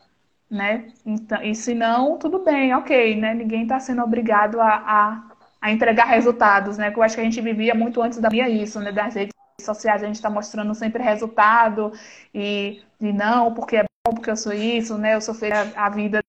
né? 0.49 0.91
Então, 1.05 1.41
e 1.43 1.53
se 1.55 1.73
não, 1.73 2.17
tudo 2.17 2.39
bem, 2.43 2.73
ok, 2.73 3.15
né? 3.19 3.33
Ninguém 3.33 3.63
está 3.63 3.79
sendo 3.79 4.03
obrigado 4.03 4.59
a, 4.61 4.75
a, 4.75 5.37
a, 5.61 5.71
entregar 5.71 6.05
resultados, 6.05 6.77
né? 6.77 6.91
Que 6.91 6.97
eu 6.99 7.03
acho 7.03 7.15
que 7.15 7.21
a 7.21 7.23
gente 7.23 7.41
vivia 7.41 7.75
muito 7.75 8.01
antes 8.01 8.19
da 8.19 8.29
minha 8.29 8.49
isso, 8.49 8.79
né? 8.79 8.91
Das 8.91 9.15
redes 9.15 9.33
sociais 9.61 10.03
a 10.03 10.07
gente 10.07 10.15
está 10.15 10.29
mostrando 10.29 10.73
sempre 10.75 11.03
resultado 11.03 11.91
e, 12.33 12.81
e 13.01 13.11
não, 13.13 13.53
porque 13.53 13.77
é 13.77 13.85
porque 14.03 14.29
eu 14.31 14.37
sou 14.37 14.53
isso, 14.53 14.97
né? 14.97 15.15
Eu 15.15 15.21
sou 15.21 15.35
feita 15.35 15.73
a 15.75 15.89
vida 15.89 16.23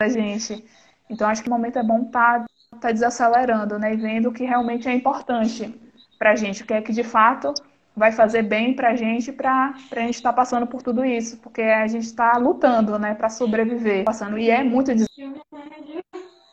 da 0.00 0.08
gente. 0.08 0.64
Então 1.08 1.28
acho 1.28 1.42
que 1.42 1.48
o 1.48 1.52
momento 1.52 1.78
é 1.78 1.82
bom 1.82 2.02
estar 2.02 2.40
tá, 2.40 2.46
tá 2.82 2.92
desacelerando, 2.92 3.78
né? 3.78 3.94
E 3.94 3.96
vendo 3.96 4.28
o 4.28 4.32
que 4.32 4.44
realmente 4.44 4.88
é 4.88 4.94
importante 4.94 5.74
para 6.18 6.32
a 6.32 6.36
gente, 6.36 6.62
o 6.62 6.66
que 6.66 6.74
é 6.74 6.82
que 6.82 6.92
de 6.92 7.02
fato 7.02 7.52
vai 7.96 8.12
fazer 8.12 8.42
bem 8.42 8.74
para 8.74 8.90
a 8.90 8.96
gente, 8.96 9.32
para 9.32 9.74
a 9.90 10.00
gente 10.00 10.14
estar 10.14 10.30
tá 10.30 10.36
passando 10.36 10.66
por 10.66 10.82
tudo 10.82 11.04
isso, 11.04 11.36
porque 11.38 11.62
a 11.62 11.86
gente 11.86 12.04
está 12.04 12.36
lutando, 12.38 12.98
né, 12.98 13.14
para 13.14 13.28
sobreviver, 13.28 14.04
passando 14.04 14.38
e 14.38 14.50
é 14.50 14.62
muito 14.64 14.92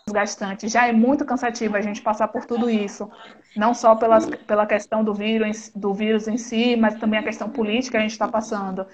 desgastante, 0.06 0.68
já 0.68 0.88
é 0.88 0.92
muito 0.92 1.24
cansativo 1.24 1.78
a 1.78 1.82
gente 1.82 2.02
passar 2.02 2.28
por 2.28 2.46
tudo 2.46 2.70
isso, 2.70 3.10
não 3.56 3.74
só 3.74 3.96
pelas, 3.96 4.26
pela 4.26 4.66
questão 4.66 5.04
do 5.04 5.14
vírus, 5.14 5.72
do 5.76 5.94
vírus 5.94 6.28
em 6.28 6.38
si, 6.38 6.76
mas 6.76 6.96
também 6.96 7.20
a 7.20 7.24
questão 7.24 7.50
política 7.50 7.92
que 7.92 7.98
a 7.98 8.02
gente 8.02 8.12
está 8.12 8.28
passando. 8.28 8.86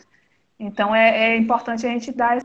Então 0.60 0.96
é, 0.96 1.32
é 1.32 1.38
importante 1.38 1.86
a 1.86 1.90
gente 1.90 2.12
dar 2.12 2.40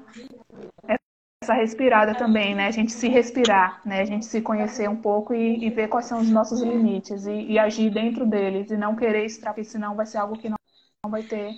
essa 1.51 1.55
respirada 1.55 2.14
também, 2.14 2.55
né? 2.55 2.66
A 2.66 2.70
gente 2.70 2.92
se 2.92 3.09
respirar, 3.09 3.80
né? 3.84 4.01
A 4.01 4.05
gente 4.05 4.24
se 4.24 4.40
conhecer 4.40 4.88
um 4.88 4.96
pouco 4.96 5.34
e, 5.34 5.64
e 5.64 5.70
ver 5.70 5.88
quais 5.88 6.07
são 6.07 6.20
os 6.20 6.30
nossos 6.30 6.62
limites 6.62 7.26
e, 7.26 7.53
e, 7.53 7.59
agir 7.59 7.90
dentro 7.90 8.24
deles 8.24 8.70
e 8.70 8.76
não 8.76 8.94
querer 8.94 9.24
extrair, 9.24 9.64
senão 9.64 9.96
vai 9.96 10.07
ser 10.07 10.18
algo 10.18 10.38
que 10.38 10.48
não, 10.48 10.57
não 11.05 11.11
vai 11.11 11.22
ter 11.22 11.55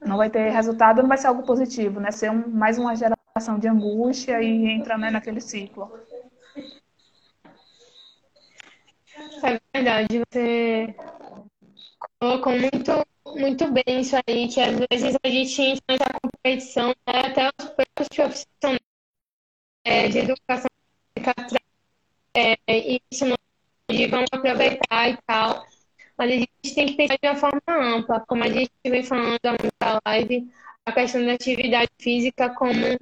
não 0.00 0.16
vai 0.16 0.30
ter 0.30 0.50
resultado, 0.50 1.02
não 1.02 1.08
vai 1.08 1.18
ser 1.18 1.26
algo 1.28 1.44
positivo, 1.44 2.00
né? 2.00 2.10
Ser 2.10 2.30
um, 2.30 2.48
mais 2.48 2.78
uma 2.78 2.94
geração 2.94 3.58
de 3.58 3.68
angústia 3.68 4.42
e 4.42 4.68
entra 4.68 4.96
né, 4.98 5.10
naquele 5.10 5.40
ciclo. 5.40 5.92
É 9.42 9.60
verdade, 9.74 10.22
você 10.30 10.94
colocou 12.20 12.52
muito, 12.52 13.06
muito 13.36 13.72
bem 13.72 14.00
isso 14.00 14.16
aí, 14.26 14.48
que 14.48 14.60
às 14.60 14.76
vezes 14.90 15.16
a 15.22 15.28
gente 15.28 15.62
entra 15.62 15.82
nessa 15.88 16.20
competição, 16.22 16.88
né? 16.88 17.20
até 17.26 17.48
os 17.60 17.68
próprios 17.70 18.08
profissionais 18.08 18.87
é, 19.88 20.08
de 20.08 20.18
educação 20.18 20.68
é, 22.34 22.56
isso 23.10 23.24
não 23.26 23.36
vão 24.10 24.24
aproveitar 24.30 25.08
e 25.08 25.18
tal. 25.26 25.66
Mas 26.16 26.30
a 26.30 26.34
gente 26.34 26.74
tem 26.74 26.86
que 26.86 26.94
pensar 26.94 27.16
de 27.20 27.28
uma 27.28 27.36
forma 27.36 27.60
ampla, 27.68 28.20
como 28.26 28.44
a 28.44 28.48
gente 28.48 28.70
vem 28.84 29.02
falando 29.02 29.38
da 29.80 30.00
live, 30.06 30.48
a 30.84 30.92
questão 30.92 31.24
da 31.24 31.32
atividade 31.32 31.90
física 31.98 32.50
como 32.50 32.98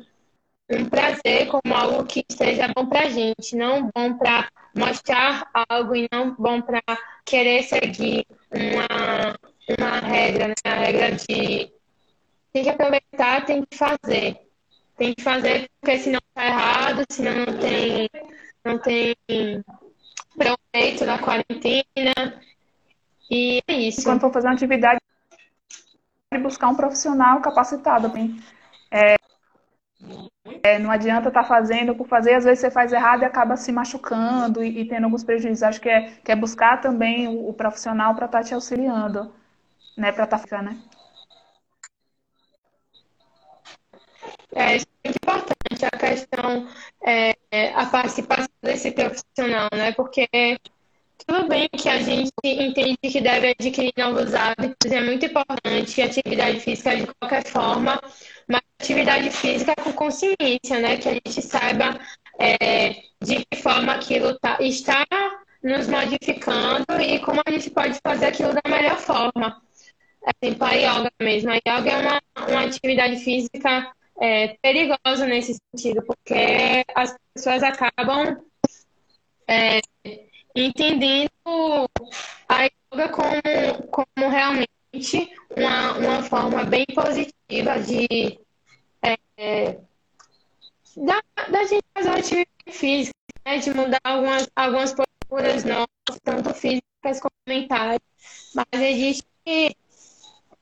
um 0.71 0.85
prazer, 0.89 1.49
como 1.49 1.75
algo 1.75 2.05
que 2.05 2.25
esteja 2.29 2.69
bom 2.75 2.87
para 2.87 3.07
a 3.07 3.09
gente, 3.09 3.57
não 3.57 3.91
bom 3.95 4.17
para 4.19 4.49
mostrar 4.75 5.51
algo 5.69 5.95
e 5.95 6.09
não 6.13 6.35
bom 6.35 6.61
para 6.61 6.83
querer 7.25 7.63
seguir 7.63 8.27
uma, 8.53 9.39
uma 9.79 10.01
regra, 10.01 10.49
né? 10.49 10.55
a 10.65 10.75
regra 10.75 11.13
de 11.13 11.73
tem 12.53 12.63
que 12.63 12.71
aproveitar, 12.71 13.45
tem 13.45 13.65
que 13.65 13.77
fazer. 13.77 14.46
Tem 14.97 15.15
que 15.15 15.23
fazer 15.23 15.69
porque 15.81 15.99
senão 15.99 16.21
tá 16.35 16.47
errado, 16.47 17.05
senão 17.11 17.47
não 17.47 17.59
tem, 17.59 18.09
não 18.65 18.79
tem 18.79 19.15
proveito 20.37 21.05
da 21.05 21.19
quarentena. 21.19 22.41
E 23.31 23.61
é 23.67 23.75
isso. 23.75 24.05
Quando 24.05 24.21
for 24.21 24.33
fazer 24.33 24.47
uma 24.47 24.55
atividade, 24.55 24.99
buscar 26.43 26.69
um 26.69 26.75
profissional 26.75 27.41
capacitado. 27.41 28.13
É, 28.91 29.17
é, 30.63 30.79
não 30.79 30.91
adianta 30.91 31.29
estar 31.29 31.43
tá 31.43 31.49
fazendo 31.49 31.95
por 31.95 32.07
fazer, 32.07 32.35
às 32.35 32.45
vezes 32.45 32.61
você 32.61 32.71
faz 32.71 32.93
errado 32.93 33.23
e 33.23 33.25
acaba 33.25 33.57
se 33.57 33.73
machucando 33.73 34.63
e, 34.63 34.81
e 34.81 34.89
tendo 34.89 35.05
alguns 35.05 35.25
prejuízos. 35.25 35.63
Acho 35.63 35.81
que 35.81 35.89
é, 35.89 36.13
que 36.25 36.33
é 36.33 36.37
buscar 36.37 36.81
também 36.81 37.29
o, 37.29 37.49
o 37.49 37.53
profissional 37.53 38.15
para 38.15 38.27
estar 38.27 38.39
tá 38.39 38.45
te 38.45 38.55
auxiliando, 38.55 39.33
né? 39.97 40.13
Para 40.13 40.25
estar 40.25 40.39
tá, 40.39 40.63
né? 40.63 40.79
É, 44.57 44.77
é 44.77 44.79
muito 45.05 45.17
importante 45.23 45.85
a 45.85 45.91
questão, 45.91 46.67
é, 47.05 47.35
a 47.75 47.85
participação 47.87 48.49
desse 48.63 48.91
profissional, 48.91 49.69
né? 49.71 49.93
Porque 49.93 50.27
tudo 51.27 51.47
bem 51.47 51.69
que 51.69 51.89
a 51.91 52.01
gente 52.01 52.33
entende 52.43 52.97
que 53.03 53.21
deve 53.21 53.51
adquirir 53.51 53.93
novos 53.99 54.35
hábitos, 54.35 54.91
é 54.91 55.03
muito 55.03 55.27
importante, 55.27 56.01
atividade 56.01 56.61
física 56.61 56.97
de 56.97 57.07
qualquer 57.07 57.45
forma, 57.45 58.01
mas 58.49 58.63
atividade 58.81 59.31
física 59.31 59.75
com 59.77 59.93
consciência, 59.93 60.81
né? 60.81 60.97
Que 60.97 61.09
a 61.11 61.13
gente 61.13 61.43
saiba 61.43 62.01
é, 62.39 62.95
de 63.23 63.45
que 63.45 63.59
forma 63.63 63.93
aquilo 63.93 64.39
tá, 64.39 64.57
está 64.61 65.05
nos 65.63 65.87
modificando 65.87 66.99
e 66.99 67.19
como 67.19 67.43
a 67.45 67.51
gente 67.51 67.69
pode 67.69 67.99
fazer 68.03 68.27
aquilo 68.27 68.55
da 68.55 68.71
melhor 68.71 68.97
forma. 68.97 69.61
Exemplo, 70.43 70.67
a 70.67 70.73
yoga 70.73 71.13
mesmo. 71.21 71.51
A 71.51 71.57
yoga 71.57 71.91
é 71.91 71.99
uma, 71.99 72.21
uma 72.49 72.65
atividade 72.65 73.17
física 73.19 73.93
é, 74.21 74.57
perigosa 74.63 75.27
nesse 75.27 75.57
sentido, 75.71 76.03
porque 76.05 76.85
as 76.95 77.15
pessoas 77.35 77.63
acabam 77.63 78.43
é, 79.49 79.81
entendendo 80.55 81.31
a 82.49 82.65
yoga 82.65 83.09
como, 83.11 83.89
como 83.91 84.29
realmente 84.29 84.67
uma, 85.57 85.99
uma 85.99 86.23
forma 86.23 86.65
bem 86.65 86.87
positiva 86.95 87.79
de 87.81 88.41
é, 89.39 89.79
da, 90.97 91.23
da 91.51 91.65
gente 91.65 91.85
fazer 91.95 92.09
uma 92.09 92.19
atividade 92.19 92.49
física, 92.71 93.17
né, 93.45 93.59
de 93.59 93.75
mudar 93.75 94.01
algumas, 94.03 94.49
algumas 94.57 94.95
posturas 94.95 95.65
nossas, 95.65 96.21
tanto 96.25 96.55
físicas 96.55 97.21
como 97.21 97.35
mentais, 97.47 98.01
mas 98.55 98.67
a 98.73 98.79
gente 98.79 99.23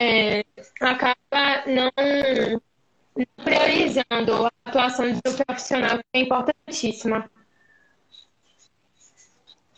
é, 0.00 0.44
acaba 0.80 1.64
não 1.66 1.90
priorizando 3.37 4.47
a 4.47 4.51
atuação 4.65 5.12
do 5.12 5.45
profissional, 5.45 5.99
que 5.99 6.05
é 6.15 6.21
importantíssima. 6.21 7.31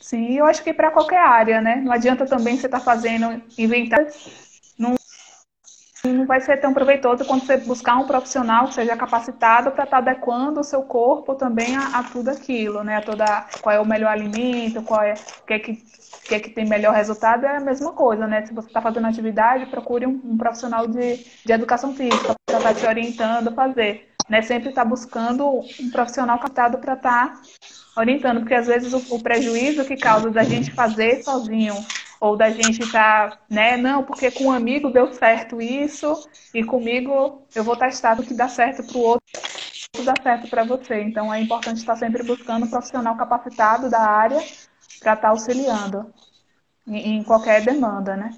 Sim, 0.00 0.38
eu 0.38 0.46
acho 0.46 0.62
que 0.62 0.72
para 0.72 0.90
qualquer 0.90 1.18
área, 1.18 1.60
né? 1.60 1.76
Não 1.76 1.92
adianta 1.92 2.26
também 2.26 2.56
você 2.56 2.66
estar 2.66 2.78
tá 2.78 2.84
fazendo, 2.84 3.42
inventar. 3.58 4.06
Não, 6.06 6.12
não 6.12 6.26
vai 6.26 6.40
ser 6.40 6.58
tão 6.58 6.72
proveitoso 6.72 7.24
quando 7.24 7.44
você 7.44 7.56
buscar 7.56 7.96
um 7.96 8.06
profissional 8.06 8.68
que 8.68 8.74
seja 8.74 8.96
capacitado 8.96 9.70
para 9.70 9.84
estar 9.84 10.02
tá 10.02 10.10
adequando 10.10 10.60
o 10.60 10.64
seu 10.64 10.82
corpo 10.82 11.34
também 11.34 11.76
a, 11.76 11.98
a, 11.98 12.02
tudo 12.04 12.30
aquilo, 12.30 12.84
né? 12.84 12.96
A 12.96 13.02
toda, 13.02 13.46
qual 13.60 13.74
é 13.74 13.80
o 13.80 13.86
melhor 13.86 14.10
alimento, 14.10 14.82
qual 14.82 15.02
é 15.02 15.14
o 15.14 15.46
que 15.46 15.54
é 15.54 15.58
que 15.58 15.96
que 16.26 16.34
é 16.34 16.40
que 16.40 16.50
tem 16.50 16.66
melhor 16.66 16.92
resultado 16.92 17.46
é 17.46 17.56
a 17.56 17.60
mesma 17.60 17.92
coisa, 17.92 18.26
né? 18.26 18.44
Se 18.44 18.52
você 18.52 18.68
está 18.68 18.82
fazendo 18.82 19.06
atividade, 19.06 19.66
procure 19.66 20.06
um, 20.06 20.20
um 20.24 20.36
profissional 20.36 20.86
de, 20.86 21.24
de 21.44 21.52
educação 21.52 21.94
física 21.94 22.34
para 22.44 22.58
estar 22.58 22.74
tá 22.74 22.74
te 22.74 22.86
orientando 22.86 23.48
a 23.48 23.52
fazer. 23.52 24.08
Né? 24.28 24.42
Sempre 24.42 24.70
estar 24.70 24.82
tá 24.82 24.88
buscando 24.88 25.46
um 25.48 25.90
profissional 25.92 26.38
captado 26.38 26.78
para 26.78 26.94
estar 26.94 27.32
tá 27.32 27.42
orientando, 27.96 28.40
porque 28.40 28.54
às 28.54 28.66
vezes 28.66 28.92
o, 28.92 29.14
o, 29.14 29.22
prejuízo 29.22 29.84
que 29.84 29.96
causa 29.96 30.30
da 30.30 30.42
gente 30.42 30.72
fazer 30.72 31.22
sozinho 31.22 31.74
ou 32.20 32.36
da 32.36 32.50
gente 32.50 32.82
estar, 32.82 33.30
tá, 33.30 33.38
né? 33.48 33.76
Não, 33.76 34.02
porque 34.02 34.30
com 34.30 34.44
um 34.44 34.52
amigo 34.52 34.90
deu 34.90 35.12
certo 35.12 35.60
isso 35.60 36.28
e 36.54 36.64
comigo 36.64 37.46
eu 37.54 37.62
vou 37.62 37.76
testar 37.76 38.18
o 38.18 38.22
que 38.22 38.34
dá 38.34 38.48
certo 38.48 38.82
para 38.84 38.98
o 38.98 39.00
outro 39.00 39.26
dá 40.04 40.14
certo 40.22 40.48
para 40.48 40.64
você. 40.64 41.02
Então 41.02 41.32
é 41.32 41.40
importante 41.40 41.78
estar 41.78 41.96
sempre 41.96 42.22
buscando 42.22 42.66
um 42.66 42.70
profissional 42.70 43.16
capacitado 43.16 43.90
da 43.90 44.00
área 44.00 44.38
para 45.00 45.14
estar 45.14 45.16
tá 45.16 45.28
auxiliando 45.28 46.12
em, 46.86 47.16
em 47.16 47.22
qualquer 47.22 47.64
demanda, 47.64 48.16
né? 48.16 48.30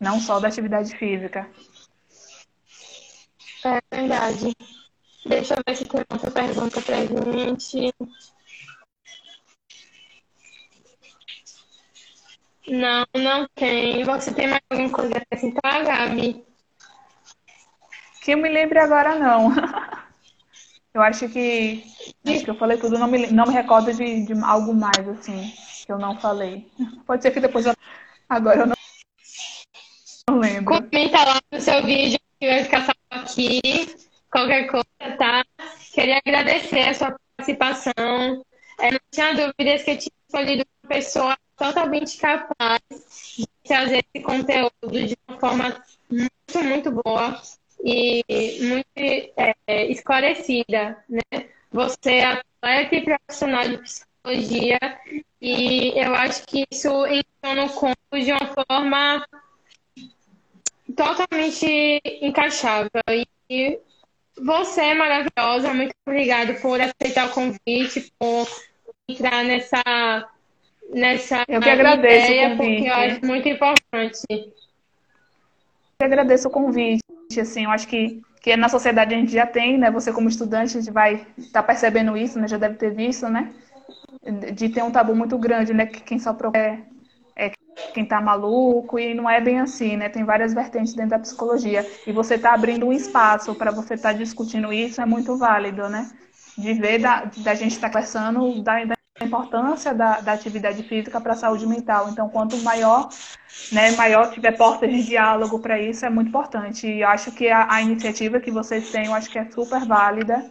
Não 0.00 0.20
só 0.20 0.40
da 0.40 0.48
atividade 0.48 0.96
física. 0.96 1.48
É 3.64 3.96
verdade. 3.96 4.56
Deixa 5.24 5.54
eu 5.54 5.62
ver 5.64 5.76
se 5.76 5.84
tem 5.84 6.04
outra 6.10 6.30
pergunta 6.30 6.80
pra 6.80 6.96
gente. 6.96 7.94
Não, 12.68 13.06
não 13.14 13.46
tem. 13.54 14.04
Você 14.04 14.32
tem 14.32 14.48
mais 14.48 14.62
alguma 14.70 14.90
coisa 14.90 15.14
a 15.14 15.18
acrescentar, 15.18 15.84
Gabi? 15.84 16.44
Que 18.22 18.32
eu 18.32 18.38
me 18.38 18.48
lembre 18.48 18.78
agora, 18.78 19.18
não. 19.18 19.50
Eu 20.94 21.00
acho 21.00 21.26
que, 21.30 21.82
acho 22.26 22.44
que 22.44 22.50
eu 22.50 22.54
falei 22.54 22.76
tudo, 22.76 22.98
não 22.98 23.08
me, 23.08 23.26
não 23.28 23.46
me 23.46 23.54
recordo 23.54 23.90
de, 23.94 24.26
de 24.26 24.34
algo 24.44 24.74
mais, 24.74 25.08
assim, 25.08 25.50
que 25.86 25.90
eu 25.90 25.98
não 25.98 26.20
falei. 26.20 26.70
Pode 27.06 27.22
ser 27.22 27.30
que 27.30 27.40
depois 27.40 27.64
eu. 27.64 27.72
Agora 28.28 28.60
eu 28.60 28.66
não, 28.66 28.76
não 30.28 30.38
lembro. 30.38 30.74
Comenta 30.74 31.24
lá 31.24 31.40
no 31.50 31.60
seu 31.62 31.82
vídeo 31.82 32.18
que 32.38 32.46
vai 32.46 32.64
ficar 32.64 32.80
salvo 32.80 33.24
aqui. 33.24 33.62
Qualquer 34.30 34.66
coisa, 34.66 35.16
tá? 35.16 35.42
Queria 35.94 36.18
agradecer 36.18 36.80
a 36.80 36.94
sua 36.94 37.16
participação. 37.38 38.44
É, 38.78 38.90
não 38.90 39.00
tinha 39.10 39.32
dúvidas 39.32 39.82
que 39.84 39.92
eu 39.92 39.98
tinha 39.98 40.12
escolhido 40.28 40.66
uma 40.82 40.88
pessoa 40.90 41.38
totalmente 41.62 42.18
capaz 42.18 42.80
de 43.38 43.46
trazer 43.64 44.04
esse 44.12 44.24
conteúdo 44.24 44.72
de 44.90 45.16
uma 45.28 45.38
forma 45.38 45.84
muito, 46.10 46.64
muito 46.64 46.90
boa 46.90 47.40
e 47.84 48.24
muito 48.62 49.32
é, 49.66 49.86
esclarecida, 49.86 51.04
né? 51.08 51.48
Você 51.70 52.14
é 52.14 52.24
atleta 52.24 52.96
e 52.96 53.04
profissional 53.04 53.68
de 53.68 53.78
psicologia 53.78 54.78
e 55.40 55.92
eu 55.96 56.14
acho 56.16 56.44
que 56.46 56.66
isso 56.68 57.06
entrou 57.06 57.54
no 57.54 57.68
conto 57.72 57.96
de 58.12 58.32
uma 58.32 58.46
forma 58.48 59.26
totalmente 60.96 62.00
encaixável. 62.20 62.90
E 63.48 63.78
você 64.36 64.80
é 64.80 64.94
maravilhosa, 64.94 65.72
muito 65.72 65.94
obrigada 66.04 66.54
por 66.54 66.80
aceitar 66.80 67.28
o 67.28 67.32
convite, 67.32 68.12
por 68.18 68.48
entrar 69.08 69.44
nessa 69.44 70.28
nessa 70.90 71.44
eu 71.48 71.60
que 71.60 71.70
agradeço 71.70 72.32
ideia, 72.32 72.56
porque 72.56 72.88
eu 72.88 72.94
acho 72.94 73.26
muito 73.26 73.48
importante. 73.48 74.24
Eu 74.30 74.52
que 75.98 76.04
agradeço 76.04 76.48
o 76.48 76.50
convite, 76.50 77.02
assim, 77.40 77.64
eu 77.64 77.70
acho 77.70 77.86
que 77.88 78.22
que 78.42 78.56
na 78.56 78.68
sociedade 78.68 79.14
a 79.14 79.18
gente 79.18 79.32
já 79.32 79.46
tem, 79.46 79.78
né? 79.78 79.90
Você 79.90 80.12
como 80.12 80.28
estudante 80.28 80.76
a 80.76 80.80
gente 80.80 80.92
vai 80.92 81.24
estar 81.38 81.60
tá 81.60 81.62
percebendo 81.62 82.16
isso, 82.16 82.40
né? 82.40 82.48
Já 82.48 82.58
deve 82.58 82.74
ter 82.74 82.90
visto, 82.90 83.28
né? 83.28 83.52
De 84.52 84.68
ter 84.68 84.82
um 84.82 84.90
tabu 84.90 85.14
muito 85.14 85.38
grande, 85.38 85.72
né? 85.72 85.86
Que 85.86 86.00
quem 86.00 86.18
só 86.18 86.36
é, 86.52 86.78
é 87.36 87.52
quem 87.94 88.04
tá 88.04 88.20
maluco 88.20 88.98
e 88.98 89.14
não 89.14 89.30
é 89.30 89.40
bem 89.40 89.60
assim, 89.60 89.96
né? 89.96 90.08
Tem 90.08 90.24
várias 90.24 90.52
vertentes 90.52 90.92
dentro 90.92 91.10
da 91.10 91.20
psicologia 91.20 91.86
e 92.04 92.10
você 92.10 92.36
tá 92.36 92.52
abrindo 92.52 92.84
um 92.86 92.92
espaço 92.92 93.54
para 93.54 93.70
você 93.70 93.94
estar 93.94 94.12
tá 94.12 94.18
discutindo 94.18 94.72
isso 94.72 95.00
é 95.00 95.06
muito 95.06 95.36
válido, 95.38 95.88
né? 95.88 96.10
De 96.58 96.74
ver 96.74 96.98
da, 96.98 97.30
da 97.44 97.54
gente 97.54 97.72
estar 97.72 97.90
tá 97.90 97.92
conversando 97.92 98.60
da, 98.60 98.84
da 98.84 98.94
importância 99.22 99.94
da, 99.94 100.20
da 100.20 100.32
atividade 100.32 100.82
física 100.82 101.20
para 101.20 101.32
a 101.32 101.36
saúde 101.36 101.66
mental. 101.66 102.08
Então, 102.08 102.28
quanto 102.28 102.56
maior, 102.58 103.08
né, 103.70 103.90
maior 103.92 104.30
tiver 104.30 104.56
portas 104.56 104.90
de 104.90 105.02
diálogo 105.02 105.58
para 105.58 105.80
isso, 105.80 106.04
é 106.04 106.10
muito 106.10 106.28
importante. 106.28 106.86
E 106.86 107.00
eu 107.00 107.08
acho 107.08 107.32
que 107.32 107.48
a, 107.48 107.72
a, 107.72 107.82
iniciativa 107.82 108.40
que 108.40 108.50
vocês 108.50 108.90
têm, 108.90 109.06
eu 109.06 109.14
acho 109.14 109.30
que 109.30 109.38
é 109.38 109.50
super 109.50 109.84
válida. 109.84 110.44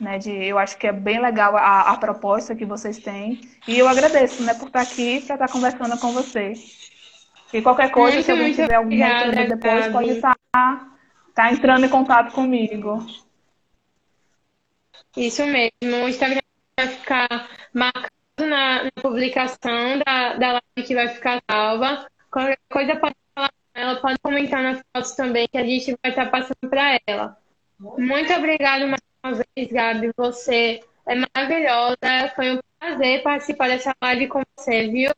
Né, 0.00 0.18
de, 0.18 0.30
eu 0.30 0.58
acho 0.58 0.78
que 0.78 0.86
é 0.86 0.92
bem 0.92 1.20
legal 1.20 1.54
a, 1.56 1.90
a 1.90 1.96
proposta 1.96 2.54
que 2.54 2.64
vocês 2.64 2.98
têm. 2.98 3.40
E 3.68 3.78
eu 3.78 3.86
agradeço 3.86 4.42
né, 4.42 4.54
por 4.54 4.68
estar 4.68 4.80
aqui, 4.80 5.20
para 5.20 5.34
estar 5.34 5.48
conversando 5.48 5.98
com 5.98 6.12
você. 6.12 6.54
E 7.52 7.60
qualquer 7.60 7.90
coisa, 7.90 8.16
muito, 8.16 8.24
se 8.24 8.30
alguém 8.30 8.54
tiver 8.54 8.74
alguma 8.74 9.24
dúvida 9.24 9.56
depois, 9.56 9.80
Gabi. 9.80 9.92
pode 9.92 10.10
estar, 10.10 10.36
estar 11.28 11.52
entrando 11.52 11.84
em 11.84 11.88
contato 11.88 12.32
comigo. 12.32 13.04
Isso 15.16 15.44
mesmo. 15.44 16.04
O 16.04 16.08
Instagram 16.08 16.40
vai 16.78 16.88
ficar 16.88 17.48
marcado 17.72 18.10
na, 18.38 18.84
na 18.84 18.90
publicação 19.02 19.98
da, 20.04 20.34
da 20.34 20.52
live 20.52 20.86
que 20.86 20.94
vai 20.94 21.08
ficar 21.08 21.42
salva. 21.50 22.06
Qualquer 22.30 22.58
coisa 22.70 22.96
pode 22.96 23.14
falar 23.34 23.50
ela, 23.74 23.96
pode 23.96 24.18
comentar 24.20 24.62
nas 24.62 24.80
fotos 24.94 25.12
também, 25.12 25.48
que 25.48 25.58
a 25.58 25.64
gente 25.64 25.96
vai 26.02 26.10
estar 26.10 26.30
passando 26.30 26.68
para 26.68 26.98
ela. 27.06 27.36
Muito 27.78 28.32
obrigada 28.32 28.86
mais 28.86 29.00
uma 29.24 29.34
vez, 29.34 29.72
Gabi. 29.72 30.12
Você 30.16 30.82
é 31.06 31.14
maravilhosa. 31.14 32.32
Foi 32.34 32.52
um 32.56 32.60
prazer 32.78 33.22
participar 33.22 33.68
dessa 33.68 33.94
live 34.02 34.28
com 34.28 34.42
você, 34.56 34.88
viu? 34.88 35.10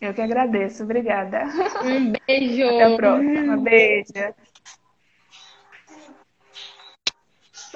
Eu 0.00 0.14
que 0.14 0.20
agradeço. 0.20 0.84
Obrigada. 0.84 1.44
Um 1.84 2.12
beijo. 2.26 2.66
Até 2.66 2.84
a 2.84 2.96
próxima. 2.96 3.56
Beijo. 3.56 4.12